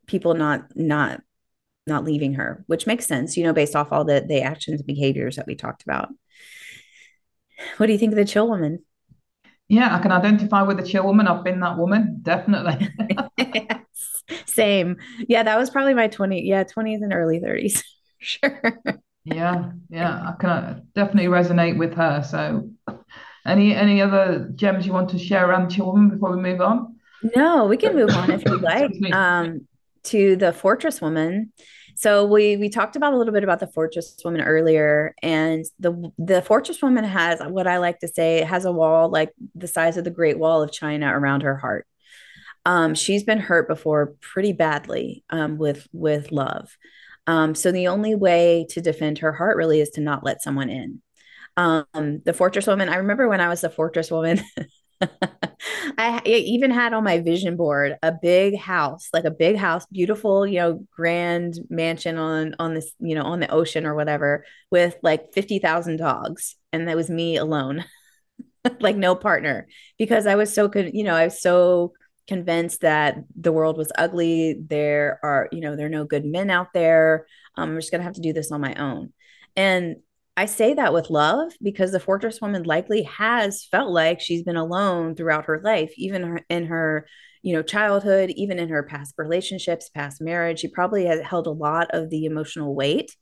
people 0.05 0.35
not 0.35 0.75
not 0.75 1.21
not 1.87 2.03
leaving 2.05 2.33
her 2.35 2.63
which 2.67 2.87
makes 2.87 3.05
sense 3.05 3.35
you 3.35 3.43
know 3.43 3.53
based 3.53 3.75
off 3.75 3.91
all 3.91 4.05
the 4.05 4.23
the 4.27 4.41
actions 4.41 4.79
and 4.79 4.87
behaviors 4.87 5.35
that 5.35 5.47
we 5.47 5.55
talked 5.55 5.83
about. 5.83 6.09
What 7.77 7.87
do 7.87 7.93
you 7.93 7.99
think 7.99 8.11
of 8.11 8.17
the 8.17 8.25
chill 8.25 8.47
woman 8.47 8.83
yeah 9.67 9.95
i 9.95 9.99
can 10.01 10.11
identify 10.11 10.61
with 10.61 10.77
the 10.77 10.83
chill 10.83 11.03
woman 11.05 11.27
i've 11.27 11.43
been 11.43 11.59
that 11.59 11.77
woman 11.77 12.19
definitely. 12.21 12.89
Yes. 13.37 14.23
same. 14.45 14.97
Yeah 15.27 15.43
that 15.43 15.57
was 15.57 15.69
probably 15.69 15.93
my 15.93 16.07
20 16.07 16.43
yeah 16.47 16.63
20s 16.63 17.01
and 17.01 17.13
early 17.13 17.39
30s 17.39 17.83
sure. 18.19 18.61
Yeah 19.25 19.71
yeah 19.89 20.13
i 20.29 20.33
can 20.39 20.87
definitely 20.95 21.29
resonate 21.29 21.77
with 21.77 21.93
her. 21.95 22.23
So 22.23 22.69
any 23.45 23.75
any 23.75 24.01
other 24.01 24.49
gems 24.55 24.85
you 24.85 24.93
want 24.93 25.09
to 25.09 25.19
share 25.19 25.47
around 25.49 25.69
the 25.69 25.75
chill 25.75 25.87
woman 25.87 26.09
before 26.09 26.35
we 26.35 26.41
move 26.41 26.61
on? 26.61 26.95
No, 27.35 27.65
we 27.65 27.77
can 27.77 27.95
move 27.95 28.09
on 28.11 28.31
if 28.31 28.45
you'd 28.45 28.61
like. 28.73 29.13
Um, 29.13 29.67
to 30.05 30.35
the 30.35 30.53
Fortress 30.53 31.01
Woman. 31.01 31.51
So 31.95 32.25
we 32.25 32.57
we 32.57 32.69
talked 32.69 32.95
about 32.95 33.13
a 33.13 33.17
little 33.17 33.33
bit 33.33 33.43
about 33.43 33.59
the 33.59 33.67
Fortress 33.67 34.17
Woman 34.23 34.41
earlier, 34.41 35.13
and 35.21 35.65
the 35.79 36.11
the 36.17 36.41
Fortress 36.41 36.81
Woman 36.81 37.03
has 37.03 37.39
what 37.41 37.67
I 37.67 37.77
like 37.77 37.99
to 37.99 38.07
say 38.07 38.43
has 38.43 38.65
a 38.65 38.71
wall 38.71 39.09
like 39.09 39.31
the 39.55 39.67
size 39.67 39.97
of 39.97 40.03
the 40.03 40.09
Great 40.09 40.39
Wall 40.39 40.63
of 40.63 40.71
China 40.71 41.07
around 41.17 41.43
her 41.43 41.57
heart. 41.57 41.85
Um, 42.65 42.95
she's 42.95 43.23
been 43.23 43.39
hurt 43.39 43.67
before 43.67 44.15
pretty 44.21 44.53
badly 44.53 45.23
um, 45.29 45.57
with 45.57 45.87
with 45.91 46.31
love. 46.31 46.75
Um, 47.27 47.55
so 47.55 47.71
the 47.71 47.87
only 47.87 48.15
way 48.15 48.65
to 48.69 48.81
defend 48.81 49.19
her 49.19 49.31
heart 49.31 49.57
really 49.57 49.79
is 49.79 49.91
to 49.91 50.01
not 50.01 50.23
let 50.23 50.41
someone 50.41 50.69
in. 50.69 51.01
Um, 51.57 52.21
the 52.25 52.33
Fortress 52.33 52.67
Woman. 52.67 52.89
I 52.89 52.95
remember 52.95 53.27
when 53.27 53.41
I 53.41 53.49
was 53.49 53.61
the 53.61 53.69
Fortress 53.69 54.09
Woman. 54.09 54.41
I 55.97 56.21
even 56.25 56.71
had 56.71 56.93
on 56.93 57.03
my 57.03 57.19
vision 57.19 57.55
board 57.55 57.97
a 58.01 58.11
big 58.11 58.57
house, 58.57 59.09
like 59.13 59.25
a 59.25 59.31
big 59.31 59.57
house, 59.57 59.85
beautiful, 59.87 60.45
you 60.45 60.59
know, 60.59 60.85
grand 60.91 61.59
mansion 61.69 62.17
on 62.17 62.55
on 62.59 62.73
this, 62.73 62.93
you 62.99 63.15
know, 63.15 63.23
on 63.23 63.39
the 63.39 63.51
ocean 63.51 63.85
or 63.85 63.95
whatever, 63.95 64.45
with 64.71 64.95
like 65.03 65.33
fifty 65.33 65.59
thousand 65.59 65.97
dogs, 65.97 66.55
and 66.71 66.87
that 66.87 66.95
was 66.95 67.09
me 67.09 67.37
alone, 67.37 67.85
like 68.79 68.95
no 68.95 69.15
partner, 69.15 69.67
because 69.97 70.27
I 70.27 70.35
was 70.35 70.53
so 70.53 70.67
good, 70.67 70.93
you 70.93 71.03
know, 71.03 71.15
I 71.15 71.25
was 71.25 71.41
so 71.41 71.93
convinced 72.27 72.81
that 72.81 73.17
the 73.35 73.51
world 73.51 73.77
was 73.77 73.91
ugly. 73.97 74.57
There 74.67 75.19
are, 75.23 75.49
you 75.51 75.61
know, 75.61 75.75
there 75.75 75.87
are 75.87 75.89
no 75.89 76.05
good 76.05 76.25
men 76.25 76.49
out 76.49 76.67
there. 76.73 77.27
Um, 77.55 77.71
I'm 77.71 77.77
just 77.77 77.91
gonna 77.91 78.03
have 78.03 78.13
to 78.13 78.21
do 78.21 78.33
this 78.33 78.51
on 78.51 78.61
my 78.61 78.75
own, 78.75 79.13
and 79.55 79.97
I 80.41 80.45
say 80.45 80.73
that 80.73 80.91
with 80.91 81.11
love 81.11 81.53
because 81.61 81.91
the 81.91 81.99
fortress 81.99 82.41
woman 82.41 82.63
likely 82.63 83.03
has 83.03 83.63
felt 83.63 83.91
like 83.91 84.19
she's 84.19 84.41
been 84.41 84.55
alone 84.55 85.13
throughout 85.13 85.45
her 85.45 85.61
life, 85.63 85.93
even 85.97 86.39
in 86.49 86.65
her, 86.65 87.05
you 87.43 87.53
know, 87.53 87.61
childhood, 87.61 88.31
even 88.31 88.57
in 88.57 88.69
her 88.69 88.81
past 88.81 89.13
relationships, 89.19 89.89
past 89.89 90.19
marriage. 90.19 90.61
She 90.61 90.67
probably 90.67 91.05
has 91.05 91.21
held 91.21 91.45
a 91.45 91.51
lot 91.51 91.91
of 91.93 92.09
the 92.09 92.25
emotional 92.25 92.73
weight. 92.73 93.15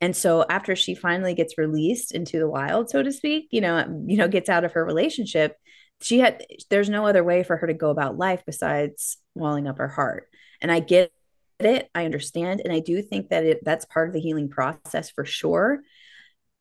And 0.00 0.16
so 0.16 0.44
after 0.50 0.74
she 0.74 0.96
finally 0.96 1.32
gets 1.32 1.56
released 1.58 2.10
into 2.10 2.40
the 2.40 2.50
wild, 2.50 2.90
so 2.90 3.04
to 3.04 3.12
speak, 3.12 3.46
you 3.52 3.60
know, 3.60 3.76
um, 3.76 4.06
you 4.08 4.16
know, 4.16 4.26
gets 4.26 4.48
out 4.48 4.64
of 4.64 4.72
her 4.72 4.84
relationship, 4.84 5.56
she 6.02 6.18
had 6.18 6.44
there's 6.70 6.90
no 6.90 7.06
other 7.06 7.22
way 7.22 7.44
for 7.44 7.56
her 7.56 7.68
to 7.68 7.74
go 7.74 7.90
about 7.90 8.18
life 8.18 8.42
besides 8.46 9.18
walling 9.36 9.68
up 9.68 9.78
her 9.78 9.86
heart. 9.86 10.26
And 10.60 10.72
I 10.72 10.80
get 10.80 11.12
it, 11.60 11.88
I 11.94 12.04
understand, 12.04 12.62
and 12.64 12.72
I 12.72 12.80
do 12.80 13.00
think 13.00 13.28
that 13.28 13.44
it 13.44 13.60
that's 13.62 13.84
part 13.84 14.08
of 14.08 14.12
the 14.12 14.20
healing 14.20 14.48
process 14.48 15.08
for 15.10 15.24
sure 15.24 15.80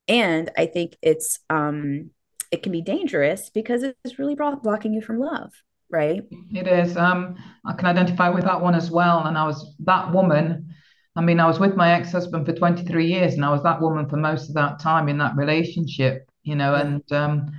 and 0.07 0.51
i 0.57 0.65
think 0.65 0.95
it's 1.01 1.39
um 1.49 2.09
it 2.51 2.61
can 2.61 2.71
be 2.71 2.81
dangerous 2.81 3.49
because 3.49 3.83
it's 3.83 4.19
really 4.19 4.35
blocking 4.35 4.93
you 4.93 5.01
from 5.01 5.19
love 5.19 5.51
right 5.89 6.23
it 6.51 6.67
is 6.67 6.97
um 6.97 7.35
i 7.65 7.73
can 7.73 7.85
identify 7.85 8.29
with 8.29 8.43
that 8.43 8.61
one 8.61 8.75
as 8.75 8.91
well 8.91 9.25
and 9.25 9.37
i 9.37 9.45
was 9.45 9.75
that 9.79 10.11
woman 10.11 10.73
i 11.15 11.21
mean 11.21 11.39
i 11.39 11.47
was 11.47 11.59
with 11.59 11.75
my 11.75 11.93
ex-husband 11.93 12.45
for 12.45 12.53
23 12.53 13.05
years 13.05 13.33
and 13.35 13.45
i 13.45 13.49
was 13.49 13.63
that 13.63 13.81
woman 13.81 14.07
for 14.09 14.17
most 14.17 14.49
of 14.49 14.55
that 14.55 14.79
time 14.79 15.07
in 15.07 15.17
that 15.17 15.35
relationship 15.35 16.27
you 16.43 16.55
know 16.55 16.75
and 16.75 17.03
um 17.11 17.51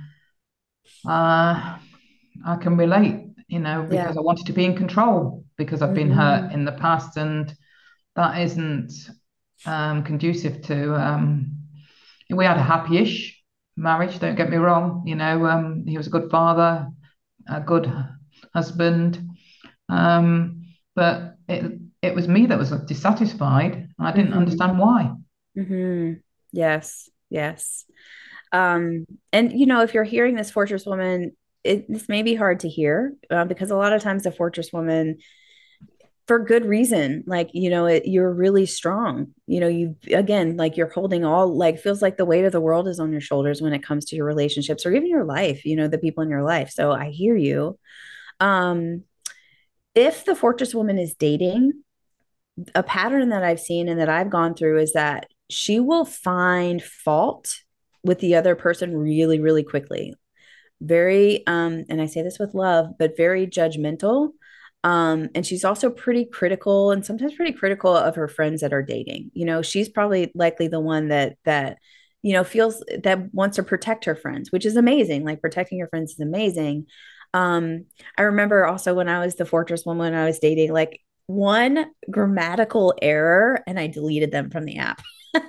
uh 1.07 1.77
i 2.45 2.55
can 2.61 2.77
relate 2.77 3.25
you 3.47 3.59
know 3.59 3.83
because 3.83 4.15
yeah. 4.15 4.19
i 4.19 4.21
wanted 4.21 4.45
to 4.45 4.53
be 4.53 4.65
in 4.65 4.75
control 4.75 5.43
because 5.57 5.81
i've 5.81 5.93
been 5.93 6.09
mm-hmm. 6.09 6.19
hurt 6.19 6.51
in 6.51 6.65
the 6.65 6.71
past 6.73 7.17
and 7.17 7.55
that 8.15 8.39
isn't 8.41 8.91
um 9.65 10.03
conducive 10.03 10.61
to 10.61 10.93
um 10.95 11.64
we 12.29 12.45
had 12.45 12.57
a 12.57 12.63
happy-ish 12.63 13.41
marriage. 13.77 14.19
Don't 14.19 14.35
get 14.35 14.49
me 14.49 14.57
wrong. 14.57 15.03
You 15.05 15.15
know, 15.15 15.45
um, 15.45 15.85
he 15.85 15.97
was 15.97 16.07
a 16.07 16.11
good 16.11 16.29
father, 16.31 16.87
a 17.47 17.61
good 17.61 17.91
husband, 18.53 19.21
um, 19.89 20.65
but 20.95 21.35
it 21.47 21.79
it 22.01 22.15
was 22.15 22.27
me 22.27 22.45
that 22.47 22.57
was 22.57 22.71
dissatisfied. 22.71 23.89
I 23.99 24.11
didn't 24.11 24.29
mm-hmm. 24.29 24.39
understand 24.39 24.79
why. 24.79 25.11
Mm-hmm. 25.57 26.13
Yes, 26.51 27.09
yes. 27.29 27.85
Um, 28.51 29.05
and 29.33 29.57
you 29.57 29.65
know, 29.65 29.81
if 29.81 29.93
you're 29.93 30.03
hearing 30.03 30.35
this 30.35 30.51
fortress 30.51 30.85
woman, 30.85 31.35
it, 31.63 31.91
this 31.91 32.07
may 32.07 32.21
be 32.21 32.35
hard 32.35 32.61
to 32.61 32.69
hear 32.69 33.13
uh, 33.29 33.45
because 33.45 33.71
a 33.71 33.75
lot 33.75 33.93
of 33.93 34.01
times 34.01 34.23
the 34.23 34.31
fortress 34.31 34.71
woman 34.71 35.17
for 36.27 36.39
good 36.39 36.65
reason 36.65 37.23
like 37.27 37.49
you 37.53 37.69
know 37.69 37.85
it, 37.85 38.07
you're 38.07 38.33
really 38.33 38.65
strong 38.65 39.27
you 39.47 39.59
know 39.59 39.67
you 39.67 39.95
again 40.11 40.57
like 40.57 40.75
you're 40.75 40.89
holding 40.89 41.23
all 41.23 41.55
like 41.55 41.79
feels 41.79 42.01
like 42.01 42.17
the 42.17 42.25
weight 42.25 42.45
of 42.45 42.51
the 42.51 42.61
world 42.61 42.87
is 42.87 42.99
on 42.99 43.11
your 43.11 43.21
shoulders 43.21 43.61
when 43.61 43.73
it 43.73 43.83
comes 43.83 44.05
to 44.05 44.15
your 44.15 44.25
relationships 44.25 44.85
or 44.85 44.93
even 44.93 45.07
your 45.07 45.23
life 45.23 45.65
you 45.65 45.75
know 45.75 45.87
the 45.87 45.97
people 45.97 46.23
in 46.23 46.29
your 46.29 46.43
life 46.43 46.69
so 46.69 46.91
i 46.91 47.09
hear 47.09 47.35
you. 47.35 47.77
Um 48.39 49.03
if 49.93 50.25
the 50.25 50.35
fortress 50.35 50.75
woman 50.75 50.97
is 50.97 51.13
dating 51.13 51.71
a 52.73 52.83
pattern 52.83 53.29
that 53.29 53.43
i've 53.43 53.59
seen 53.59 53.87
and 53.87 53.99
that 53.99 54.09
i've 54.09 54.29
gone 54.29 54.55
through 54.55 54.79
is 54.79 54.93
that 54.93 55.27
she 55.49 55.79
will 55.79 56.05
find 56.05 56.81
fault 56.81 57.55
with 58.03 58.19
the 58.19 58.35
other 58.35 58.55
person 58.55 58.95
really 58.95 59.39
really 59.39 59.63
quickly. 59.63 60.13
Very 60.81 61.45
um 61.47 61.85
and 61.87 62.01
i 62.01 62.07
say 62.07 62.23
this 62.23 62.39
with 62.39 62.53
love 62.53 62.87
but 62.97 63.15
very 63.15 63.45
judgmental 63.47 64.31
um, 64.85 65.29
and 65.33 65.45
she's 65.45 65.65
also 65.65 65.89
pretty 65.89 66.25
critical 66.25 66.91
and 66.91 67.03
sometimes 67.03 67.33
pretty 67.33 67.53
critical 67.53 67.97
of 67.97 68.15
her 68.15 68.27
friends 68.27 68.61
that 68.61 68.71
are 68.71 68.83
dating. 68.83 69.31
You 69.33 69.45
know, 69.45 69.63
she's 69.63 69.89
probably 69.89 70.31
likely 70.35 70.67
the 70.67 70.79
one 70.79 71.07
that 71.07 71.37
that 71.43 71.79
you 72.21 72.33
know 72.33 72.43
feels 72.43 72.83
that 73.03 73.33
wants 73.33 73.55
to 73.55 73.63
protect 73.63 74.05
her 74.05 74.15
friends, 74.15 74.51
which 74.51 74.63
is 74.63 74.75
amazing. 74.75 75.25
Like 75.25 75.41
protecting 75.41 75.79
your 75.79 75.87
friends 75.87 76.11
is 76.11 76.19
amazing. 76.19 76.85
Um, 77.33 77.85
I 78.15 78.21
remember 78.21 78.67
also 78.67 78.93
when 78.93 79.09
I 79.09 79.25
was 79.25 79.35
the 79.35 79.47
fortress 79.47 79.87
woman 79.87 80.13
I 80.13 80.25
was 80.25 80.37
dating, 80.37 80.71
like 80.71 81.01
one 81.25 81.87
grammatical 82.11 82.93
error 83.01 83.63
and 83.65 83.79
I 83.79 83.87
deleted 83.87 84.31
them 84.31 84.51
from 84.51 84.65
the 84.65 84.77
app. 84.77 85.01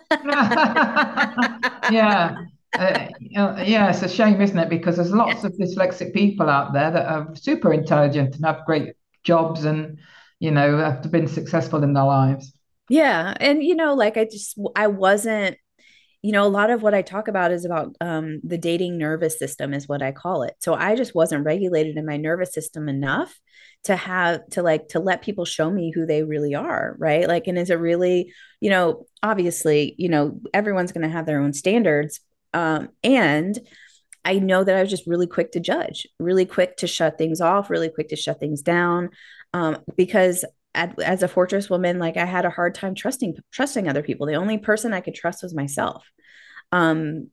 yeah. 1.93 2.37
Uh, 2.73 3.09
yeah, 3.21 3.91
it's 3.91 4.03
a 4.03 4.09
shame, 4.09 4.41
isn't 4.41 4.59
it? 4.59 4.71
Because 4.71 4.97
there's 4.97 5.13
lots 5.13 5.45
of 5.45 5.53
dyslexic 5.53 6.15
people 6.15 6.49
out 6.49 6.73
there 6.73 6.91
that 6.91 7.07
are 7.07 7.37
super 7.37 7.73
intelligent 7.73 8.35
and 8.35 8.45
have 8.45 8.65
great 8.67 8.95
jobs 9.27 9.65
and, 9.65 9.99
you 10.39 10.51
know, 10.51 10.79
have 10.79 11.11
been 11.11 11.27
successful 11.27 11.83
in 11.83 11.93
their 11.93 12.05
lives. 12.05 12.53
Yeah. 12.89 13.35
And, 13.41 13.63
you 13.63 13.75
know, 13.75 13.95
like 13.95 14.17
I 14.17 14.25
just, 14.25 14.59
I 14.75 14.87
wasn't 14.87 15.59
you 16.27 16.33
know, 16.33 16.45
a 16.45 16.49
lot 16.49 16.71
of 16.71 16.83
what 16.83 16.93
I 16.93 17.03
talk 17.03 17.29
about 17.29 17.53
is 17.53 17.65
about 17.65 17.95
um, 18.01 18.41
the 18.43 18.59
dating 18.59 18.99
nervous 18.99 19.39
system, 19.39 19.73
is 19.73 19.87
what 19.87 20.03
I 20.03 20.11
call 20.11 20.43
it. 20.43 20.57
So 20.59 20.75
I 20.75 20.97
just 20.97 21.15
wasn't 21.15 21.45
regulated 21.45 21.97
in 21.97 22.05
my 22.05 22.17
nervous 22.17 22.53
system 22.53 22.89
enough 22.89 23.39
to 23.85 23.95
have 23.95 24.45
to 24.51 24.63
like 24.63 24.89
to 24.89 24.99
let 24.99 25.23
people 25.23 25.45
show 25.45 25.71
me 25.71 25.93
who 25.95 26.05
they 26.05 26.25
really 26.25 26.57
are, 26.57 26.97
right? 26.99 27.29
Like, 27.29 27.47
and 27.47 27.57
is 27.57 27.71
it 27.71 27.79
really, 27.79 28.33
you 28.61 28.71
know, 28.71 29.07
obviously, 29.23 29.95
you 29.99 30.09
know, 30.09 30.41
everyone's 30.53 30.91
going 30.91 31.07
to 31.07 31.13
have 31.13 31.27
their 31.27 31.41
own 31.41 31.53
standards, 31.53 32.19
um, 32.53 32.89
and 33.05 33.57
I 34.27 34.39
know 34.39 34.65
that 34.65 34.77
I 34.77 34.83
was 34.83 34.91
just 34.91 35.07
really 35.07 35.27
quick 35.27 35.53
to 35.53 35.61
judge, 35.61 36.07
really 36.19 36.45
quick 36.45 36.77
to 36.79 36.87
shut 36.87 37.17
things 37.17 37.41
off, 37.41 37.71
really 37.71 37.89
quick 37.89 38.09
to 38.09 38.17
shut 38.17 38.41
things 38.41 38.61
down, 38.61 39.11
um, 39.55 39.79
because 39.97 40.45
as 40.77 41.23
a 41.23 41.29
fortress 41.29 41.71
woman 41.71 41.99
like 41.99 42.17
i 42.17 42.25
had 42.25 42.45
a 42.45 42.51
hard 42.51 42.75
time 42.75 42.95
trusting 42.95 43.35
trusting 43.51 43.89
other 43.89 44.03
people 44.03 44.27
the 44.27 44.35
only 44.35 44.59
person 44.59 44.93
i 44.93 45.01
could 45.01 45.15
trust 45.15 45.43
was 45.43 45.55
myself 45.55 46.05
um, 46.73 47.31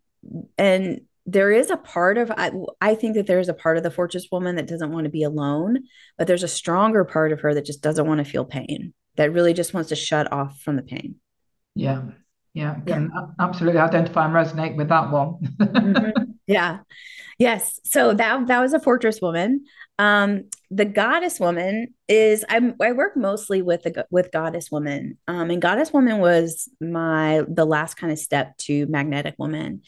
and 0.58 1.02
there 1.26 1.52
is 1.52 1.70
a 1.70 1.78
part 1.78 2.18
of 2.18 2.32
I, 2.32 2.52
I 2.80 2.96
think 2.96 3.16
that 3.16 3.28
there's 3.28 3.50
a 3.50 3.54
part 3.54 3.78
of 3.78 3.84
the 3.84 3.92
fortress 3.92 4.28
woman 4.32 4.56
that 4.56 4.68
doesn't 4.68 4.92
want 4.92 5.06
to 5.06 5.10
be 5.10 5.24
alone 5.24 5.84
but 6.18 6.28
there's 6.28 6.44
a 6.44 6.48
stronger 6.48 7.04
part 7.04 7.32
of 7.32 7.42
her 7.42 7.54
that 7.54 7.66
just 7.66 7.82
doesn't 7.82 8.08
want 8.08 8.20
to 8.20 8.32
feel 8.32 8.46
pain 8.46 8.94
that 9.16 9.34
really 9.34 9.54
just 9.54 9.74
wants 9.74 9.90
to 9.90 9.96
shut 9.96 10.32
off 10.32 10.60
from 10.62 10.76
the 10.76 10.84
pain 10.84 11.16
yeah 11.76 12.04
yeah 12.54 12.76
can 12.86 13.12
yeah. 13.14 13.26
absolutely 13.40 13.80
identify 13.80 14.26
and 14.26 14.34
resonate 14.34 14.78
with 14.78 14.90
that 14.90 15.12
one 15.12 15.36
mm-hmm. 15.58 16.23
Yeah. 16.48 16.80
Yes. 17.40 17.80
So 17.84 18.14
that 18.14 18.48
that 18.48 18.60
was 18.60 18.74
a 18.74 18.80
fortress 18.80 19.22
woman. 19.22 19.66
Um 20.00 20.46
the 20.72 20.86
goddess 20.86 21.40
woman 21.40 21.94
is 22.08 22.44
I'm, 22.50 22.76
i 22.82 22.92
work 22.94 23.16
mostly 23.16 23.62
with 23.62 23.84
the 23.84 24.06
with 24.12 24.32
goddess 24.32 24.72
woman. 24.72 25.18
Um 25.28 25.50
and 25.52 25.62
goddess 25.62 25.94
woman 25.94 26.20
was 26.20 26.70
my 26.82 27.44
the 27.48 27.66
last 27.66 27.96
kind 27.96 28.12
of 28.12 28.20
step 28.20 28.58
to 28.60 28.86
magnetic 28.88 29.36
woman. 29.38 29.82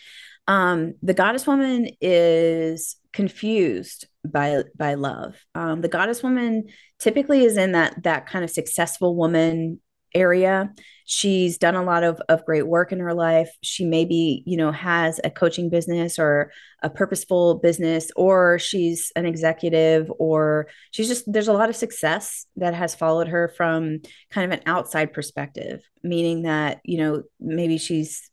Um 0.47 0.93
the 1.01 1.13
goddess 1.13 1.47
woman 1.47 1.89
is 2.01 2.97
confused 3.13 4.07
by 4.25 4.63
by 4.77 4.93
love. 4.93 5.35
Um 5.55 5.81
the 5.81 5.87
goddess 5.89 6.23
woman 6.23 6.65
typically 6.99 7.43
is 7.43 7.57
in 7.57 7.73
that 7.73 8.03
that 8.03 8.27
kind 8.27 8.43
of 8.43 8.51
successful 8.51 9.15
woman 9.15 9.81
area 10.15 10.71
she's 11.05 11.57
done 11.59 11.75
a 11.75 11.83
lot 11.83 12.03
of, 12.03 12.19
of 12.29 12.43
great 12.45 12.65
work 12.65 12.91
in 12.91 12.99
her 12.99 13.13
life 13.13 13.49
she 13.61 13.85
maybe 13.85 14.43
you 14.45 14.57
know 14.57 14.71
has 14.71 15.19
a 15.23 15.29
coaching 15.29 15.69
business 15.69 16.17
or 16.17 16.51
a 16.81 16.89
purposeful 16.89 17.55
business 17.55 18.11
or 18.15 18.57
she's 18.57 19.11
an 19.15 19.25
executive 19.25 20.11
or 20.17 20.67
she's 20.91 21.07
just 21.07 21.31
there's 21.31 21.47
a 21.47 21.53
lot 21.53 21.69
of 21.69 21.75
success 21.75 22.45
that 22.55 22.73
has 22.73 22.95
followed 22.95 23.27
her 23.27 23.53
from 23.55 23.99
kind 24.31 24.51
of 24.51 24.57
an 24.57 24.63
outside 24.65 25.13
perspective 25.13 25.81
meaning 26.03 26.43
that 26.43 26.79
you 26.83 26.97
know 26.97 27.21
maybe 27.39 27.77
she's 27.77 28.31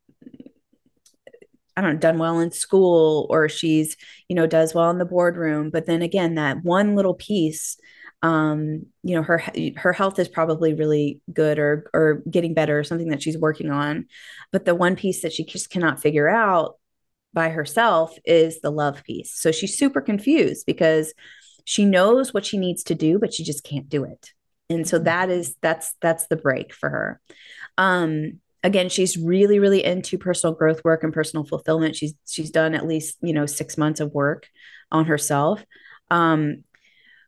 I 1.76 1.80
don't 1.80 1.94
know, 1.94 1.98
done 1.98 2.18
well 2.18 2.38
in 2.40 2.50
school 2.50 3.26
or 3.30 3.48
she's, 3.48 3.96
you 4.28 4.36
know, 4.36 4.46
does 4.46 4.74
well 4.74 4.90
in 4.90 4.98
the 4.98 5.06
boardroom. 5.06 5.70
But 5.70 5.86
then 5.86 6.02
again, 6.02 6.34
that 6.34 6.62
one 6.62 6.94
little 6.94 7.14
piece 7.14 7.78
um, 8.22 8.86
you 9.02 9.16
know, 9.16 9.22
her 9.22 9.42
her 9.76 9.92
health 9.92 10.18
is 10.18 10.28
probably 10.28 10.74
really 10.74 11.20
good 11.32 11.58
or 11.58 11.90
or 11.92 12.22
getting 12.30 12.54
better 12.54 12.78
or 12.78 12.84
something 12.84 13.08
that 13.08 13.22
she's 13.22 13.36
working 13.36 13.70
on. 13.70 14.06
But 14.52 14.64
the 14.64 14.74
one 14.74 14.94
piece 14.94 15.22
that 15.22 15.32
she 15.32 15.44
just 15.44 15.70
cannot 15.70 16.00
figure 16.00 16.28
out 16.28 16.76
by 17.34 17.48
herself 17.48 18.16
is 18.24 18.60
the 18.60 18.70
love 18.70 19.02
piece. 19.04 19.34
So 19.34 19.50
she's 19.50 19.76
super 19.76 20.00
confused 20.00 20.66
because 20.66 21.14
she 21.64 21.84
knows 21.84 22.32
what 22.32 22.44
she 22.44 22.58
needs 22.58 22.84
to 22.84 22.94
do, 22.94 23.18
but 23.18 23.34
she 23.34 23.42
just 23.42 23.64
can't 23.64 23.88
do 23.88 24.04
it. 24.04 24.30
And 24.70 24.88
so 24.88 25.00
that 25.00 25.28
is 25.28 25.56
that's 25.60 25.94
that's 26.00 26.28
the 26.28 26.36
break 26.36 26.72
for 26.72 26.88
her. 26.88 27.20
Um, 27.76 28.40
again 28.62 28.88
she's 28.88 29.16
really 29.16 29.58
really 29.58 29.84
into 29.84 30.16
personal 30.18 30.54
growth 30.54 30.84
work 30.84 31.02
and 31.02 31.12
personal 31.12 31.44
fulfillment 31.44 31.96
she's 31.96 32.14
she's 32.28 32.50
done 32.50 32.74
at 32.74 32.86
least 32.86 33.18
you 33.20 33.32
know 33.32 33.46
six 33.46 33.76
months 33.76 33.98
of 33.98 34.12
work 34.12 34.48
on 34.92 35.06
herself 35.06 35.64
um, 36.10 36.62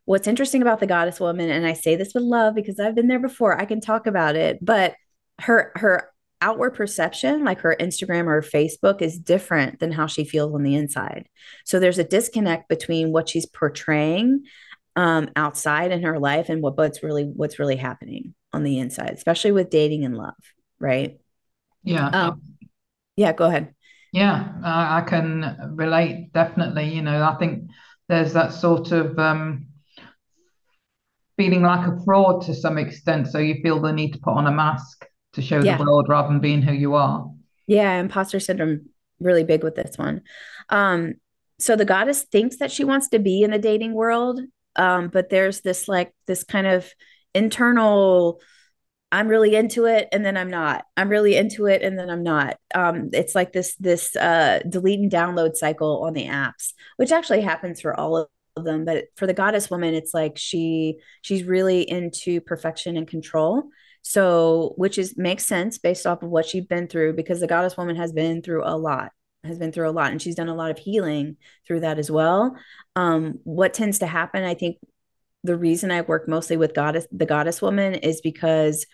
what's 0.05 0.29
interesting 0.29 0.63
about 0.63 0.81
the 0.81 0.87
goddess 0.87 1.21
woman 1.21 1.51
and 1.51 1.67
i 1.67 1.73
say 1.73 1.97
this 1.97 2.13
with 2.15 2.25
love 2.25 2.55
because 2.55 2.79
i've 2.79 2.95
been 2.95 3.09
there 3.09 3.19
before 3.19 3.59
i 3.61 3.65
can 3.65 3.81
talk 3.81 4.07
about 4.07 4.37
it 4.37 4.59
but 4.63 4.95
her 5.41 5.73
her 5.77 6.11
outward 6.41 6.73
perception 6.73 7.43
like 7.43 7.61
her 7.61 7.75
instagram 7.81 8.27
or 8.27 8.43
facebook 8.43 9.01
is 9.01 9.19
different 9.19 9.81
than 9.81 9.91
how 9.91 10.07
she 10.07 10.25
feels 10.25 10.55
on 10.55 10.63
the 10.63 10.75
inside. 10.75 11.27
So 11.65 11.81
there's 11.81 11.99
a 11.99 12.05
disconnect 12.05 12.69
between 12.69 13.13
what 13.13 13.31
she's 13.31 13.47
portraying 13.47 14.45
um, 14.95 15.31
outside 15.37 15.91
in 15.91 16.03
her 16.03 16.19
life 16.19 16.51
and 16.51 16.63
what 16.63 16.77
what's 16.77 17.03
really 17.03 17.25
what's 17.25 17.59
really 17.59 17.77
happening 17.77 18.35
on 18.53 18.63
the 18.63 18.79
inside 18.79 19.11
especially 19.11 19.53
with 19.53 19.71
dating 19.71 20.05
and 20.05 20.17
love 20.17 20.35
right? 20.79 21.19
Yeah. 21.83 22.09
Um, 22.09 22.43
yeah 23.17 23.33
go 23.33 23.47
ahead. 23.47 23.75
Yeah 24.13 24.53
i 24.63 25.01
can 25.01 25.73
relate 25.75 26.33
definitely 26.33 26.95
you 26.95 27.03
know 27.03 27.23
i 27.23 27.35
think 27.37 27.71
there's 28.09 28.35
that 28.35 28.53
sort 28.53 28.93
of 28.93 29.19
um 29.19 29.67
feeling 31.37 31.63
like 31.63 31.87
a 31.87 31.99
fraud 32.05 32.43
to 32.43 32.55
some 32.55 32.79
extent. 32.79 33.29
So 33.29 33.39
you 33.39 33.61
feel 33.63 33.81
the 33.81 33.93
need 33.93 34.13
to 34.13 34.19
put 34.19 34.35
on 34.35 34.47
a 34.47 34.53
mask 34.53 35.07
to 35.35 35.43
show 35.43 35.61
yeah. 35.61 35.77
the 35.77 35.85
world 35.85 36.07
rather 36.09 36.29
than 36.29 36.41
being 36.41 36.63
who 36.63 36.73
you 36.73 36.95
are. 36.95 37.29
Yeah, 37.67 37.99
imposter 37.99 38.41
syndrome 38.41 38.89
really 39.21 39.45
big 39.45 39.63
with 39.63 39.75
this 39.75 39.97
one. 39.97 40.23
Um, 40.69 41.15
so 41.59 41.77
the 41.77 41.85
goddess 41.85 42.23
thinks 42.23 42.57
that 42.59 42.71
she 42.71 42.85
wants 42.85 43.09
to 43.09 43.19
be 43.19 43.43
in 43.43 43.51
the 43.51 43.59
dating 43.59 43.95
world, 43.95 44.41
um, 44.77 45.09
but 45.09 45.31
there's 45.31 45.61
this 45.61 45.89
like 45.89 46.13
this 46.27 46.45
kind 46.45 46.67
of 46.67 46.89
internal 47.35 48.41
I'm 49.15 49.29
really 49.29 49.55
into 49.55 49.85
it 49.85 50.09
and 50.11 50.25
then 50.27 50.37
I'm 50.37 50.51
not. 50.51 50.87
I'm 50.97 51.09
really 51.09 51.37
into 51.37 51.67
it 51.67 51.83
and 51.83 51.97
then 51.97 52.11
I'm 52.11 52.25
not. 52.25 52.57
Um, 52.75 53.11
it's 53.13 53.33
like 53.33 53.53
this 53.53 53.77
this 53.77 54.17
uh, 54.17 54.59
delete 54.69 54.99
and 54.99 55.11
download 55.11 55.55
cycle 55.55 56.03
on 56.03 56.15
the 56.15 56.27
apps, 56.27 56.73
which 56.97 57.13
actually 57.13 57.43
happens 57.43 57.81
for 57.81 57.99
all 57.99 58.17
of 58.17 58.29
them 58.63 58.85
but 58.85 59.07
for 59.17 59.27
the 59.27 59.35
goddess 59.35 59.69
woman 59.69 59.95
it's 59.95 60.15
like 60.15 60.39
she 60.39 60.97
she's 61.23 61.45
really 61.45 61.83
into 61.83 62.41
perfection 62.41 62.97
and 62.97 63.09
control. 63.09 63.65
So 64.03 64.75
which 64.77 64.99
is 64.99 65.17
makes 65.17 65.47
sense 65.47 65.79
based 65.79 66.07
off 66.07 66.23
of 66.23 66.29
what 66.29 66.47
she's 66.47 66.67
been 66.67 66.87
through 66.87 67.15
because 67.15 67.41
the 67.41 67.47
goddess 67.47 67.77
woman 67.77 67.97
has 67.97 68.13
been 68.13 68.43
through 68.43 68.63
a 68.65 68.77
lot 68.77 69.11
has 69.43 69.59
been 69.59 69.73
through 69.73 69.89
a 69.89 69.93
lot 69.93 70.11
and 70.11 70.23
she's 70.23 70.37
done 70.37 70.49
a 70.49 70.55
lot 70.55 70.71
of 70.71 70.79
healing 70.79 71.37
through 71.67 71.81
that 71.81 71.99
as 71.99 72.11
well. 72.11 72.57
Um, 72.97 73.41
what 73.45 73.75
tends 73.75 73.99
to 74.01 74.07
happen 74.07 74.45
i 74.45 74.55
think 74.55 74.77
the 75.43 75.57
reason 75.57 75.91
i 75.91 76.03
work 76.03 76.29
mostly 76.29 76.57
with 76.57 76.75
goddess 76.75 77.07
the 77.11 77.27
goddess 77.27 77.61
woman 77.61 77.95
is 77.95 78.21
because 78.21 78.87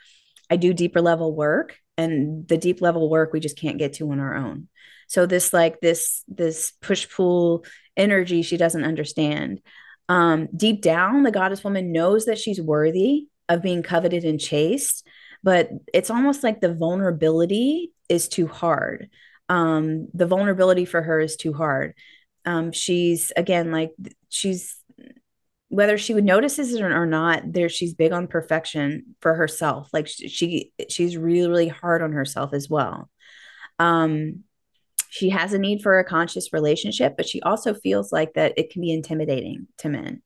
i 0.48 0.56
do 0.56 0.72
deeper 0.72 1.00
level 1.00 1.34
work 1.34 1.76
and 1.96 2.48
the 2.48 2.56
deep 2.56 2.80
level 2.80 3.10
work 3.10 3.32
we 3.32 3.40
just 3.40 3.58
can't 3.58 3.78
get 3.78 3.92
to 3.94 4.10
on 4.10 4.20
our 4.20 4.34
own 4.34 4.68
so 5.10 5.26
this 5.26 5.52
like 5.52 5.80
this 5.80 6.22
this 6.28 6.72
push 6.80 7.08
pull 7.10 7.64
energy 7.96 8.42
she 8.42 8.56
doesn't 8.56 8.84
understand. 8.84 9.60
Um, 10.08 10.46
deep 10.56 10.82
down, 10.82 11.24
the 11.24 11.32
goddess 11.32 11.64
woman 11.64 11.90
knows 11.90 12.26
that 12.26 12.38
she's 12.38 12.60
worthy 12.60 13.26
of 13.48 13.60
being 13.60 13.82
coveted 13.82 14.24
and 14.24 14.38
chased, 14.38 15.04
but 15.42 15.68
it's 15.92 16.10
almost 16.10 16.44
like 16.44 16.60
the 16.60 16.72
vulnerability 16.72 17.90
is 18.08 18.28
too 18.28 18.46
hard. 18.46 19.10
Um, 19.48 20.06
the 20.14 20.26
vulnerability 20.26 20.84
for 20.84 21.02
her 21.02 21.18
is 21.18 21.34
too 21.34 21.54
hard. 21.54 21.94
Um, 22.44 22.70
she's 22.70 23.32
again 23.36 23.72
like 23.72 23.90
she's 24.28 24.76
whether 25.70 25.98
she 25.98 26.14
would 26.14 26.24
notice 26.24 26.60
it 26.60 26.82
or 26.82 27.06
not 27.06 27.52
there 27.52 27.68
she's 27.68 27.94
big 27.94 28.12
on 28.12 28.28
perfection 28.28 29.16
for 29.20 29.34
herself 29.34 29.88
like 29.92 30.06
she 30.06 30.72
she's 30.88 31.16
really 31.16 31.48
really 31.48 31.68
hard 31.68 32.02
on 32.02 32.12
herself 32.12 32.52
as 32.52 32.68
well 32.68 33.08
um 33.78 34.42
she 35.10 35.28
has 35.30 35.52
a 35.52 35.58
need 35.58 35.82
for 35.82 35.98
a 35.98 36.04
conscious 36.04 36.52
relationship, 36.52 37.16
but 37.16 37.28
she 37.28 37.42
also 37.42 37.74
feels 37.74 38.12
like 38.12 38.34
that 38.34 38.54
it 38.56 38.70
can 38.70 38.80
be 38.80 38.92
intimidating 38.92 39.66
to 39.78 39.88
men. 39.88 40.22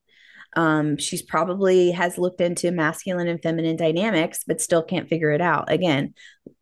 Um, 0.57 0.99
she's 0.99 1.23
probably 1.23 1.91
has 1.91 2.19
looked 2.19 2.43
into 2.43 2.71
masculine 2.71 3.27
and 3.27 3.43
feminine 3.43 3.77
dynamics, 3.77 4.45
but 4.47 4.61
still 4.61 4.83
can't 4.83 5.09
figure 5.09 5.33
it 5.33 5.41
out. 5.41 5.73
Again, 5.73 6.15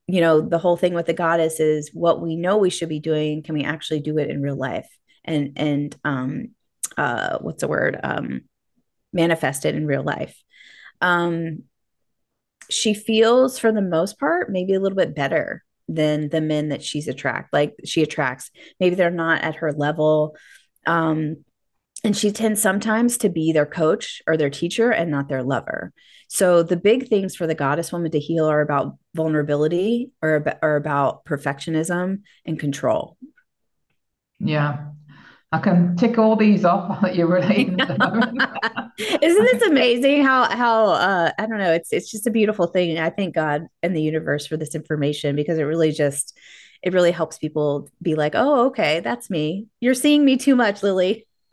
you 0.07 0.21
know, 0.21 0.41
the 0.41 0.59
whole 0.59 0.77
thing 0.77 0.95
with 0.95 1.07
the 1.07 1.13
goddess 1.13 1.59
is 1.59 1.91
what 1.93 2.23
we 2.23 2.37
know 2.37 2.57
we 2.57 2.71
should 2.71 2.89
be 2.89 3.01
doing. 3.01 3.43
Can 3.43 3.55
we 3.55 3.65
actually 3.65 4.01
do 4.01 4.17
it 4.19 4.31
in 4.31 4.41
real 4.41 4.57
life? 4.57 4.89
And 5.25 5.53
and 5.57 5.97
um, 6.05 6.49
uh, 6.97 7.39
what's 7.41 7.61
the 7.61 7.69
word? 7.69 7.99
Um, 8.03 8.43
manifest 9.13 9.65
it 9.65 9.75
in 9.75 9.87
real 9.87 10.05
life. 10.05 10.41
Um, 11.01 11.65
she 12.71 12.95
feels, 12.95 13.59
for 13.59 13.73
the 13.73 13.83
most 13.83 14.19
part, 14.19 14.51
maybe 14.51 14.75
a 14.75 14.81
little 14.81 14.97
bit 14.97 15.15
better 15.15 15.65
than 15.95 16.29
the 16.29 16.41
men 16.41 16.69
that 16.69 16.83
she's 16.83 17.09
attract 17.09 17.53
like 17.53 17.75
she 17.85 18.03
attracts 18.03 18.51
maybe 18.81 18.95
they're 18.95 19.11
not 19.11 19.43
at 19.43 19.57
her 19.57 19.73
level 19.73 20.37
um 20.87 21.37
and 22.05 22.17
she 22.17 22.33
tends 22.33 22.61
sometimes 22.61 23.17
to 23.19 23.29
be 23.29 23.53
their 23.53 23.67
coach 23.67 24.23
or 24.27 24.37
their 24.37 24.51
teacher 24.51 24.91
and 24.91 25.11
not 25.11 25.29
their 25.29 25.43
lover. 25.43 25.93
So 26.29 26.63
the 26.63 26.77
big 26.77 27.09
things 27.09 27.37
for 27.37 27.47
the 27.47 27.55
goddess 27.55 27.93
woman 27.93 28.11
to 28.11 28.19
heal 28.19 28.47
are 28.47 28.61
about 28.61 28.99
vulnerability 29.15 30.11
or, 30.21 30.45
or 30.63 30.77
about 30.77 31.25
perfectionism 31.25 32.23
and 32.45 32.59
control. 32.59 33.17
Yeah. 34.41 34.87
I 35.53 35.59
can 35.59 35.97
tick 35.97 36.19
all 36.19 36.35
these 36.35 36.65
off 36.65 37.01
that 37.03 37.15
you're 37.15 37.27
relating 37.27 37.77
to 37.79 38.53
Isn't 38.99 39.45
this 39.45 39.63
amazing 39.63 40.25
how 40.25 40.45
how 40.45 40.87
uh 40.91 41.33
I 41.39 41.47
don't 41.47 41.59
know, 41.59 41.73
it's 41.73 41.93
it's 41.93 42.11
just 42.11 42.27
a 42.27 42.31
beautiful 42.31 42.67
thing. 42.67 42.99
I 42.99 43.11
thank 43.11 43.35
God 43.35 43.67
and 43.83 43.95
the 43.95 44.03
universe 44.03 44.47
for 44.47 44.57
this 44.57 44.75
information 44.75 45.37
because 45.37 45.59
it 45.59 45.65
really 45.65 45.93
just 45.93 46.37
it 46.83 46.93
really 46.93 47.13
helps 47.13 47.39
people 47.39 47.89
be 48.01 48.17
like, 48.17 48.33
"Oh, 48.35 48.67
okay, 48.67 49.01
that's 49.01 49.31
me. 49.31 49.67
You're 49.81 49.95
seeing 49.95 50.25
me 50.25 50.37
too 50.37 50.57
much, 50.57 50.83
Lily." 50.83 51.27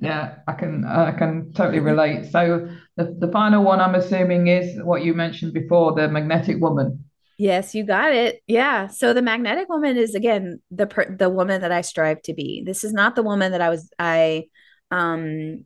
yeah, 0.00 0.36
I 0.48 0.52
can 0.58 0.84
I 0.84 1.12
can 1.12 1.52
totally 1.52 1.80
relate. 1.80 2.32
So 2.32 2.68
the, 2.96 3.16
the 3.18 3.30
final 3.30 3.62
one 3.62 3.80
I'm 3.80 3.94
assuming 3.94 4.48
is 4.48 4.82
what 4.82 5.04
you 5.04 5.14
mentioned 5.14 5.52
before, 5.52 5.94
the 5.94 6.08
magnetic 6.08 6.60
woman. 6.60 7.04
Yes, 7.38 7.74
you 7.74 7.84
got 7.84 8.12
it. 8.12 8.42
Yeah. 8.48 8.88
So 8.88 9.12
the 9.14 9.22
magnetic 9.22 9.68
woman 9.68 9.96
is 9.96 10.14
again 10.16 10.60
the 10.72 10.86
per- 10.88 11.14
the 11.14 11.28
woman 11.30 11.60
that 11.60 11.70
I 11.70 11.82
strive 11.82 12.20
to 12.22 12.34
be. 12.34 12.62
This 12.66 12.82
is 12.82 12.92
not 12.92 13.14
the 13.14 13.22
woman 13.22 13.52
that 13.52 13.60
I 13.60 13.70
was 13.70 13.90
I 13.98 14.46
um 14.90 15.64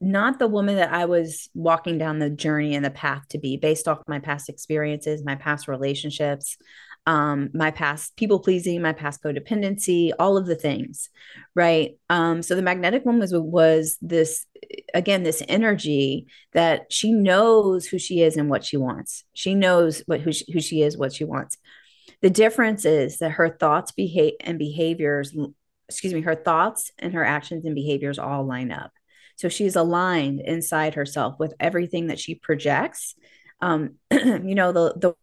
not 0.00 0.38
the 0.38 0.46
woman 0.46 0.76
that 0.76 0.92
I 0.92 1.06
was 1.06 1.48
walking 1.54 1.96
down 1.98 2.18
the 2.18 2.30
journey 2.30 2.74
and 2.74 2.84
the 2.84 2.90
path 2.90 3.22
to 3.30 3.38
be 3.38 3.56
based 3.56 3.88
off 3.88 4.02
my 4.06 4.18
past 4.18 4.48
experiences, 4.48 5.24
my 5.24 5.36
past 5.36 5.68
relationships, 5.68 6.58
um, 7.06 7.48
my 7.54 7.70
past 7.70 8.14
people 8.16 8.40
pleasing, 8.40 8.82
my 8.82 8.92
past 8.92 9.22
codependency, 9.22 10.10
all 10.18 10.36
of 10.36 10.46
the 10.46 10.54
things, 10.56 11.08
right? 11.54 11.92
Um, 12.10 12.42
so 12.42 12.54
the 12.54 12.62
magnetic 12.62 13.04
woman 13.06 13.20
was 13.20 13.32
was 13.32 13.96
this 14.02 14.44
again 14.94 15.22
this 15.22 15.42
energy 15.48 16.26
that 16.52 16.92
she 16.92 17.12
knows 17.12 17.86
who 17.86 17.98
she 17.98 18.22
is 18.22 18.36
and 18.36 18.48
what 18.48 18.64
she 18.64 18.76
wants. 18.76 19.24
She 19.32 19.54
knows 19.54 20.02
what 20.06 20.20
who 20.20 20.32
she, 20.32 20.50
who 20.52 20.60
she 20.60 20.82
is, 20.82 20.96
what 20.96 21.12
she 21.12 21.24
wants. 21.24 21.58
The 22.22 22.30
difference 22.30 22.84
is 22.84 23.18
that 23.18 23.32
her 23.32 23.48
thoughts, 23.48 23.92
behave 23.92 24.34
and 24.40 24.58
behaviors, 24.58 25.34
excuse 25.88 26.14
me, 26.14 26.22
her 26.22 26.34
thoughts 26.34 26.90
and 26.98 27.14
her 27.14 27.24
actions 27.24 27.64
and 27.64 27.74
behaviors 27.74 28.18
all 28.18 28.44
line 28.44 28.72
up. 28.72 28.92
So 29.36 29.48
she's 29.48 29.76
aligned 29.76 30.40
inside 30.40 30.94
herself 30.94 31.38
with 31.38 31.54
everything 31.60 32.06
that 32.06 32.18
she 32.18 32.34
projects. 32.34 33.14
Um, 33.60 33.96
you 34.10 34.54
know, 34.54 34.72
the 34.72 34.94
the 34.96 35.14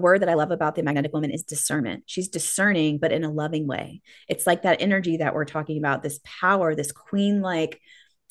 word 0.00 0.22
that 0.22 0.28
I 0.28 0.34
love 0.34 0.50
about 0.50 0.74
the 0.74 0.82
magnetic 0.82 1.12
woman 1.12 1.30
is 1.30 1.42
discernment. 1.42 2.04
She's 2.06 2.28
discerning, 2.28 2.98
but 2.98 3.12
in 3.12 3.24
a 3.24 3.30
loving 3.30 3.66
way. 3.66 4.02
It's 4.28 4.46
like 4.46 4.62
that 4.62 4.80
energy 4.80 5.18
that 5.18 5.34
we're 5.34 5.44
talking 5.44 5.78
about, 5.78 6.02
this 6.02 6.20
power, 6.22 6.74
this 6.74 6.92
queen 6.92 7.40
like, 7.40 7.80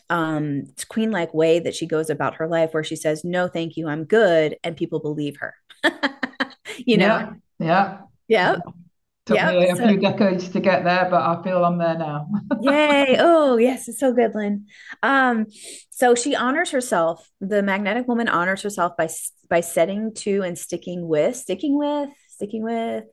um, 0.10 0.64
queen 0.90 1.12
like 1.12 1.34
way 1.34 1.60
that 1.60 1.76
she 1.76 1.86
goes 1.86 2.10
about 2.10 2.36
her 2.36 2.48
life, 2.48 2.74
where 2.74 2.84
she 2.84 2.96
says, 2.96 3.24
No, 3.24 3.48
thank 3.48 3.78
you, 3.78 3.88
I'm 3.88 4.06
good. 4.06 4.58
And 4.64 4.78
people 4.78 5.00
believe 5.00 5.38
her. 5.38 5.54
you 6.86 6.98
know? 6.98 7.36
Yeah. 7.60 8.00
Yeah. 8.28 8.52
Yep. 8.52 8.62
Took 9.26 9.36
yep. 9.36 9.54
me 9.56 9.70
a 9.70 9.76
so, 9.76 9.88
few 9.90 9.98
decades 9.98 10.48
to 10.50 10.62
get 10.62 10.86
there, 10.86 11.10
but 11.12 11.22
I 11.22 11.44
feel 11.44 11.66
I'm 11.66 11.78
there 11.78 11.98
now. 11.98 12.30
yay. 12.62 13.18
Oh, 13.20 13.58
yes. 13.58 13.90
It's 13.90 14.00
so 14.00 14.14
good, 14.14 14.34
Lynn. 14.34 14.68
Um, 15.04 15.48
so 15.90 16.16
she 16.16 16.34
honors 16.34 16.72
herself. 16.72 17.30
The 17.42 17.62
magnetic 17.62 18.08
woman 18.08 18.30
honors 18.30 18.62
herself 18.62 18.96
by 18.98 19.10
by 19.50 19.60
setting 19.60 20.14
to 20.14 20.44
and 20.44 20.58
sticking 20.58 21.08
with, 21.08 21.36
sticking 21.36 21.78
with, 21.78 22.10
sticking 22.30 22.64
with 22.64 23.04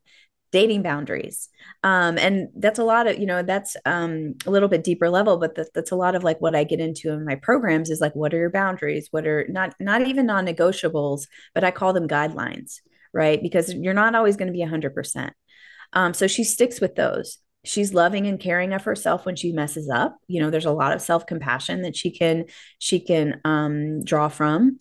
dating 0.55 0.83
boundaries. 0.83 1.49
Um, 1.83 2.17
and 2.17 2.47
that's 2.55 2.79
a 2.79 2.85
lot 2.85 3.09
of, 3.09 3.19
you 3.19 3.27
know, 3.27 3.43
that's 3.43 3.77
um, 3.85 4.37
a 4.47 4.53
little 4.53 4.69
bit 4.69 4.85
deeper 4.85 5.11
level, 5.11 5.37
but 5.37 5.57
that, 5.57 5.75
that's 5.75 5.91
a 5.91 5.97
lot 5.97 6.15
of 6.15 6.23
like 6.23 6.41
what 6.41 6.55
I 6.55 6.63
get 6.63 6.79
into 6.79 7.11
in 7.11 7.25
my 7.25 7.35
programs 7.35 7.91
is 7.91 8.01
like, 8.01 8.15
what 8.15 8.33
are 8.33 8.39
your 8.39 8.53
boundaries? 8.53 9.09
What 9.11 9.27
are 9.27 9.45
not, 9.49 9.75
not 9.81 10.03
even 10.07 10.27
non-negotiables, 10.27 11.27
but 11.57 11.65
I 11.65 11.73
call 11.73 11.93
them 11.93 12.07
guidelines, 12.07 12.77
right? 13.13 13.43
Because 13.43 13.75
you're 13.75 13.95
not 13.95 14.15
always 14.15 14.37
going 14.37 14.47
to 14.47 14.53
be 14.53 14.63
a 14.63 14.69
hundred 14.69 14.95
percent. 14.95 15.33
Um, 15.93 16.15
so 16.15 16.29
she 16.29 16.45
sticks 16.45 16.81
with 16.81 16.95
those. 16.95 17.39
She's 17.65 17.93
loving 17.93 18.29
and 18.29 18.39
caring 18.39 18.73
of 18.73 18.85
herself 18.85 19.27
when 19.27 19.35
she 19.35 19.51
messes 19.51 19.91
up. 19.91 20.17
You 20.29 20.41
know, 20.41 20.51
there's 20.51 20.67
a 20.67 20.71
lot 20.71 20.95
of 20.95 21.03
self 21.03 21.27
compassion 21.27 21.83
that 21.83 21.97
she 21.97 22.13
can 22.13 22.45
she 22.79 23.01
can 23.01 23.41
um, 23.45 24.05
draw 24.05 24.29
from. 24.29 24.79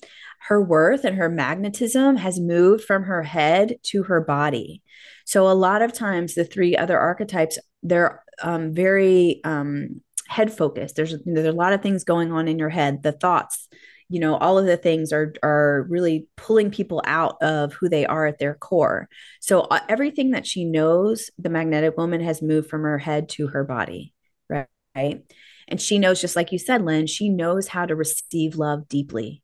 Her 0.48 0.62
worth 0.62 1.04
and 1.04 1.16
her 1.16 1.30
magnetism 1.30 2.18
has 2.18 2.40
moved 2.40 2.84
from 2.84 3.04
her 3.04 3.24
head 3.24 3.78
to 3.86 4.04
her 4.04 4.22
body. 4.22 4.84
So 5.26 5.48
a 5.48 5.54
lot 5.54 5.82
of 5.82 5.94
times, 5.94 6.36
the 6.36 6.46
three 6.46 6.76
other 6.76 7.00
archetypes 7.00 7.58
they're 7.86 8.24
um, 8.42 8.74
very 8.74 9.42
um, 9.44 10.02
head 10.28 10.56
focused. 10.56 10.96
There's 10.96 11.16
there's 11.26 11.48
a 11.48 11.52
lot 11.52 11.74
of 11.74 11.82
things 11.82 12.04
going 12.04 12.32
on 12.32 12.48
in 12.48 12.60
your 12.60 12.70
head. 12.70 13.04
The 13.04 13.12
thoughts, 13.12 13.68
you 14.14 14.20
know 14.20 14.36
all 14.36 14.60
of 14.60 14.66
the 14.66 14.78
things 14.78 15.12
are 15.12 15.34
are 15.44 15.88
really 15.90 16.28
pulling 16.38 16.70
people 16.70 17.02
out 17.06 17.42
of 17.42 17.74
who 17.74 17.90
they 17.90 18.06
are 18.06 18.28
at 18.28 18.38
their 18.38 18.54
core 18.54 19.10
so 19.40 19.62
uh, 19.62 19.80
everything 19.90 20.32
that 20.32 20.46
she 20.46 20.66
knows 20.66 21.32
the 21.40 21.50
magnetic 21.50 21.98
woman 21.98 22.22
has 22.22 22.42
moved 22.42 22.70
from 22.70 22.84
her 22.84 23.00
head 23.00 23.28
to 23.28 23.48
her 23.48 23.64
body 23.64 24.14
right 24.50 25.24
and 25.68 25.82
she 25.82 25.98
knows 25.98 26.22
just 26.22 26.36
like 26.36 26.52
you 26.52 26.60
said 26.60 26.84
lynn 26.84 27.08
she 27.08 27.28
knows 27.28 27.68
how 27.68 27.86
to 27.86 27.96
receive 27.96 28.56
love 28.56 28.88
deeply 28.88 29.42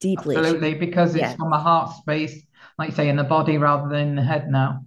deeply 0.00 0.36
absolutely 0.36 0.74
because 0.74 1.14
it's 1.14 1.20
yeah. 1.20 1.36
from 1.36 1.52
a 1.52 1.58
heart 1.58 1.94
space 1.96 2.42
like 2.78 2.90
you 2.90 2.96
say 2.96 3.08
in 3.10 3.16
the 3.16 3.24
body 3.24 3.58
rather 3.58 3.88
than 3.90 4.08
in 4.08 4.16
the 4.16 4.22
head 4.22 4.48
now 4.48 4.80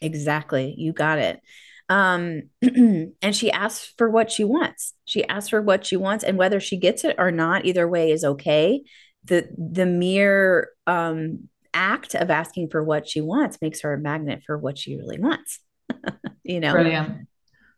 exactly. 0.00 0.74
You 0.76 0.92
got 0.92 1.18
it. 1.18 1.40
Um 1.88 2.42
and 2.62 3.34
she 3.34 3.50
asks 3.50 3.94
for 3.96 4.10
what 4.10 4.30
she 4.30 4.44
wants. 4.44 4.94
She 5.04 5.26
asks 5.26 5.50
for 5.50 5.62
what 5.62 5.86
she 5.86 5.96
wants 5.96 6.24
and 6.24 6.36
whether 6.36 6.60
she 6.60 6.76
gets 6.76 7.04
it 7.04 7.16
or 7.18 7.30
not 7.30 7.64
either 7.64 7.88
way 7.88 8.10
is 8.10 8.24
okay. 8.24 8.82
The 9.24 9.48
the 9.56 9.86
mere 9.86 10.70
um 10.86 11.48
act 11.74 12.14
of 12.14 12.30
asking 12.30 12.70
for 12.70 12.82
what 12.82 13.08
she 13.08 13.20
wants 13.20 13.58
makes 13.60 13.82
her 13.82 13.94
a 13.94 13.98
magnet 13.98 14.42
for 14.44 14.58
what 14.58 14.78
she 14.78 14.96
really 14.96 15.18
wants 15.18 15.60
you 16.42 16.60
know? 16.60 16.72
Brilliant. 16.72 17.28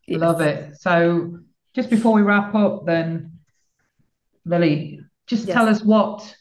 Yes. 0.07 0.21
love 0.21 0.41
it. 0.41 0.77
So 0.77 1.39
just 1.75 1.91
before 1.91 2.13
we 2.13 2.23
wrap 2.23 2.55
up 2.55 2.87
then 2.87 3.39
lily 4.45 5.01
just 5.27 5.47
yes. 5.47 5.55
tell 5.55 5.69
us 5.69 5.83
what 5.83 6.35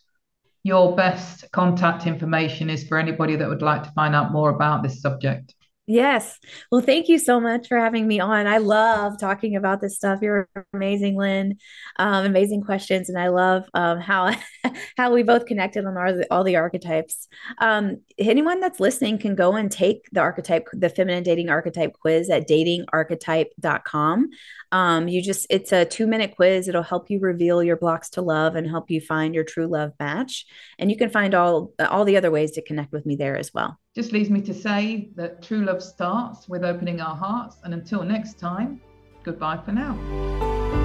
your 0.63 0.95
best 0.95 1.45
contact 1.51 2.05
information 2.05 2.69
is 2.69 2.87
for 2.87 2.97
anybody 2.97 3.35
that 3.35 3.47
would 3.47 3.61
like 3.61 3.83
to 3.83 3.91
find 3.91 4.15
out 4.15 4.31
more 4.31 4.49
about 4.49 4.83
this 4.83 5.01
subject 5.01 5.53
Yes. 5.89 6.37
Well, 6.71 6.81
thank 6.81 7.09
you 7.09 7.17
so 7.17 7.39
much 7.39 7.67
for 7.67 7.79
having 7.79 8.07
me 8.07 8.19
on. 8.19 8.45
I 8.45 8.59
love 8.59 9.19
talking 9.19 9.55
about 9.55 9.81
this 9.81 9.95
stuff. 9.95 10.19
You're 10.21 10.47
amazing, 10.71 11.17
Lynn. 11.17 11.57
Um, 11.97 12.27
amazing 12.27 12.61
questions, 12.61 13.09
and 13.09 13.17
I 13.17 13.29
love 13.29 13.63
um, 13.73 13.99
how 13.99 14.35
how 14.97 15.11
we 15.11 15.23
both 15.23 15.47
connected 15.47 15.85
on 15.85 15.97
all 15.97 16.13
the, 16.13 16.27
all 16.31 16.43
the 16.43 16.57
archetypes. 16.57 17.27
Um, 17.57 18.01
anyone 18.19 18.59
that's 18.59 18.79
listening 18.79 19.17
can 19.17 19.33
go 19.33 19.55
and 19.55 19.71
take 19.71 20.07
the 20.11 20.19
archetype, 20.19 20.67
the 20.73 20.89
feminine 20.89 21.23
dating 21.23 21.49
archetype 21.49 21.93
quiz 21.93 22.29
at 22.29 22.47
datingarchetype.com. 22.47 24.29
Um, 24.71 25.07
you 25.07 25.21
just 25.21 25.47
it's 25.49 25.71
a 25.71 25.85
two 25.85 26.07
minute 26.07 26.35
quiz. 26.35 26.67
It'll 26.67 26.83
help 26.83 27.09
you 27.09 27.19
reveal 27.19 27.63
your 27.63 27.77
blocks 27.77 28.09
to 28.11 28.21
love 28.21 28.55
and 28.55 28.67
help 28.67 28.91
you 28.91 29.01
find 29.01 29.33
your 29.33 29.43
true 29.43 29.67
love 29.67 29.93
match. 29.99 30.45
And 30.77 30.91
you 30.91 30.97
can 30.97 31.09
find 31.09 31.33
all 31.33 31.73
all 31.79 32.05
the 32.05 32.17
other 32.17 32.31
ways 32.31 32.51
to 32.51 32.61
connect 32.61 32.91
with 32.91 33.05
me 33.05 33.15
there 33.15 33.37
as 33.37 33.53
well. 33.53 33.79
Just 33.95 34.11
leaves 34.11 34.29
me 34.29 34.41
to 34.41 34.53
say 34.53 35.09
that 35.15 35.41
true 35.41 35.65
love 35.65 35.81
starts 35.81 36.47
with 36.47 36.63
opening 36.63 37.01
our 37.01 37.15
hearts. 37.15 37.57
And 37.63 37.73
until 37.73 38.03
next 38.03 38.39
time, 38.39 38.81
goodbye 39.23 39.59
for 39.65 39.71
now. 39.71 39.97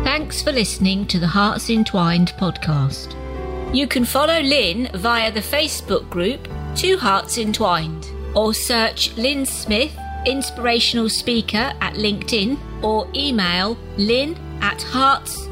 Thanks 0.05 0.43
for 0.43 0.53
listening 0.53 1.07
to 1.09 1.19
the 1.19 1.27
Hearts 1.27 1.71
Entwined 1.71 2.33
podcast. 2.39 3.15
You 3.75 3.87
can 3.87 4.05
follow 4.05 4.41
Lynn 4.41 4.89
via 4.95 5.33
the 5.33 5.41
Facebook 5.41 6.09
group 6.11 6.49
Two 6.77 6.97
Hearts 6.97 7.39
Entwined 7.39 8.07
or 8.35 8.53
search 8.53 9.17
Lynn 9.17 9.47
Smith, 9.47 9.97
inspirational 10.27 11.09
speaker 11.09 11.73
at 11.81 11.95
LinkedIn 11.95 12.59
or 12.83 13.09
email 13.15 13.77
lynn 13.97 14.37
at 14.61 14.83
hearts 14.83 15.49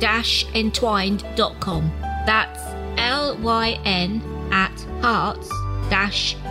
entwined.com. 0.55 1.93
That's 2.27 2.61
L 2.99 3.37
Y 3.39 3.81
N 3.85 4.23
at 4.53 4.79
hearts 5.01 5.51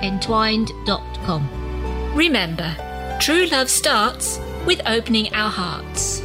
entwined.com. 0.03 1.49
Remember, 2.15 3.17
true 3.19 3.45
love 3.47 3.69
starts 3.69 4.39
with 4.65 4.81
opening 4.85 5.33
our 5.33 5.49
hearts. 5.49 6.21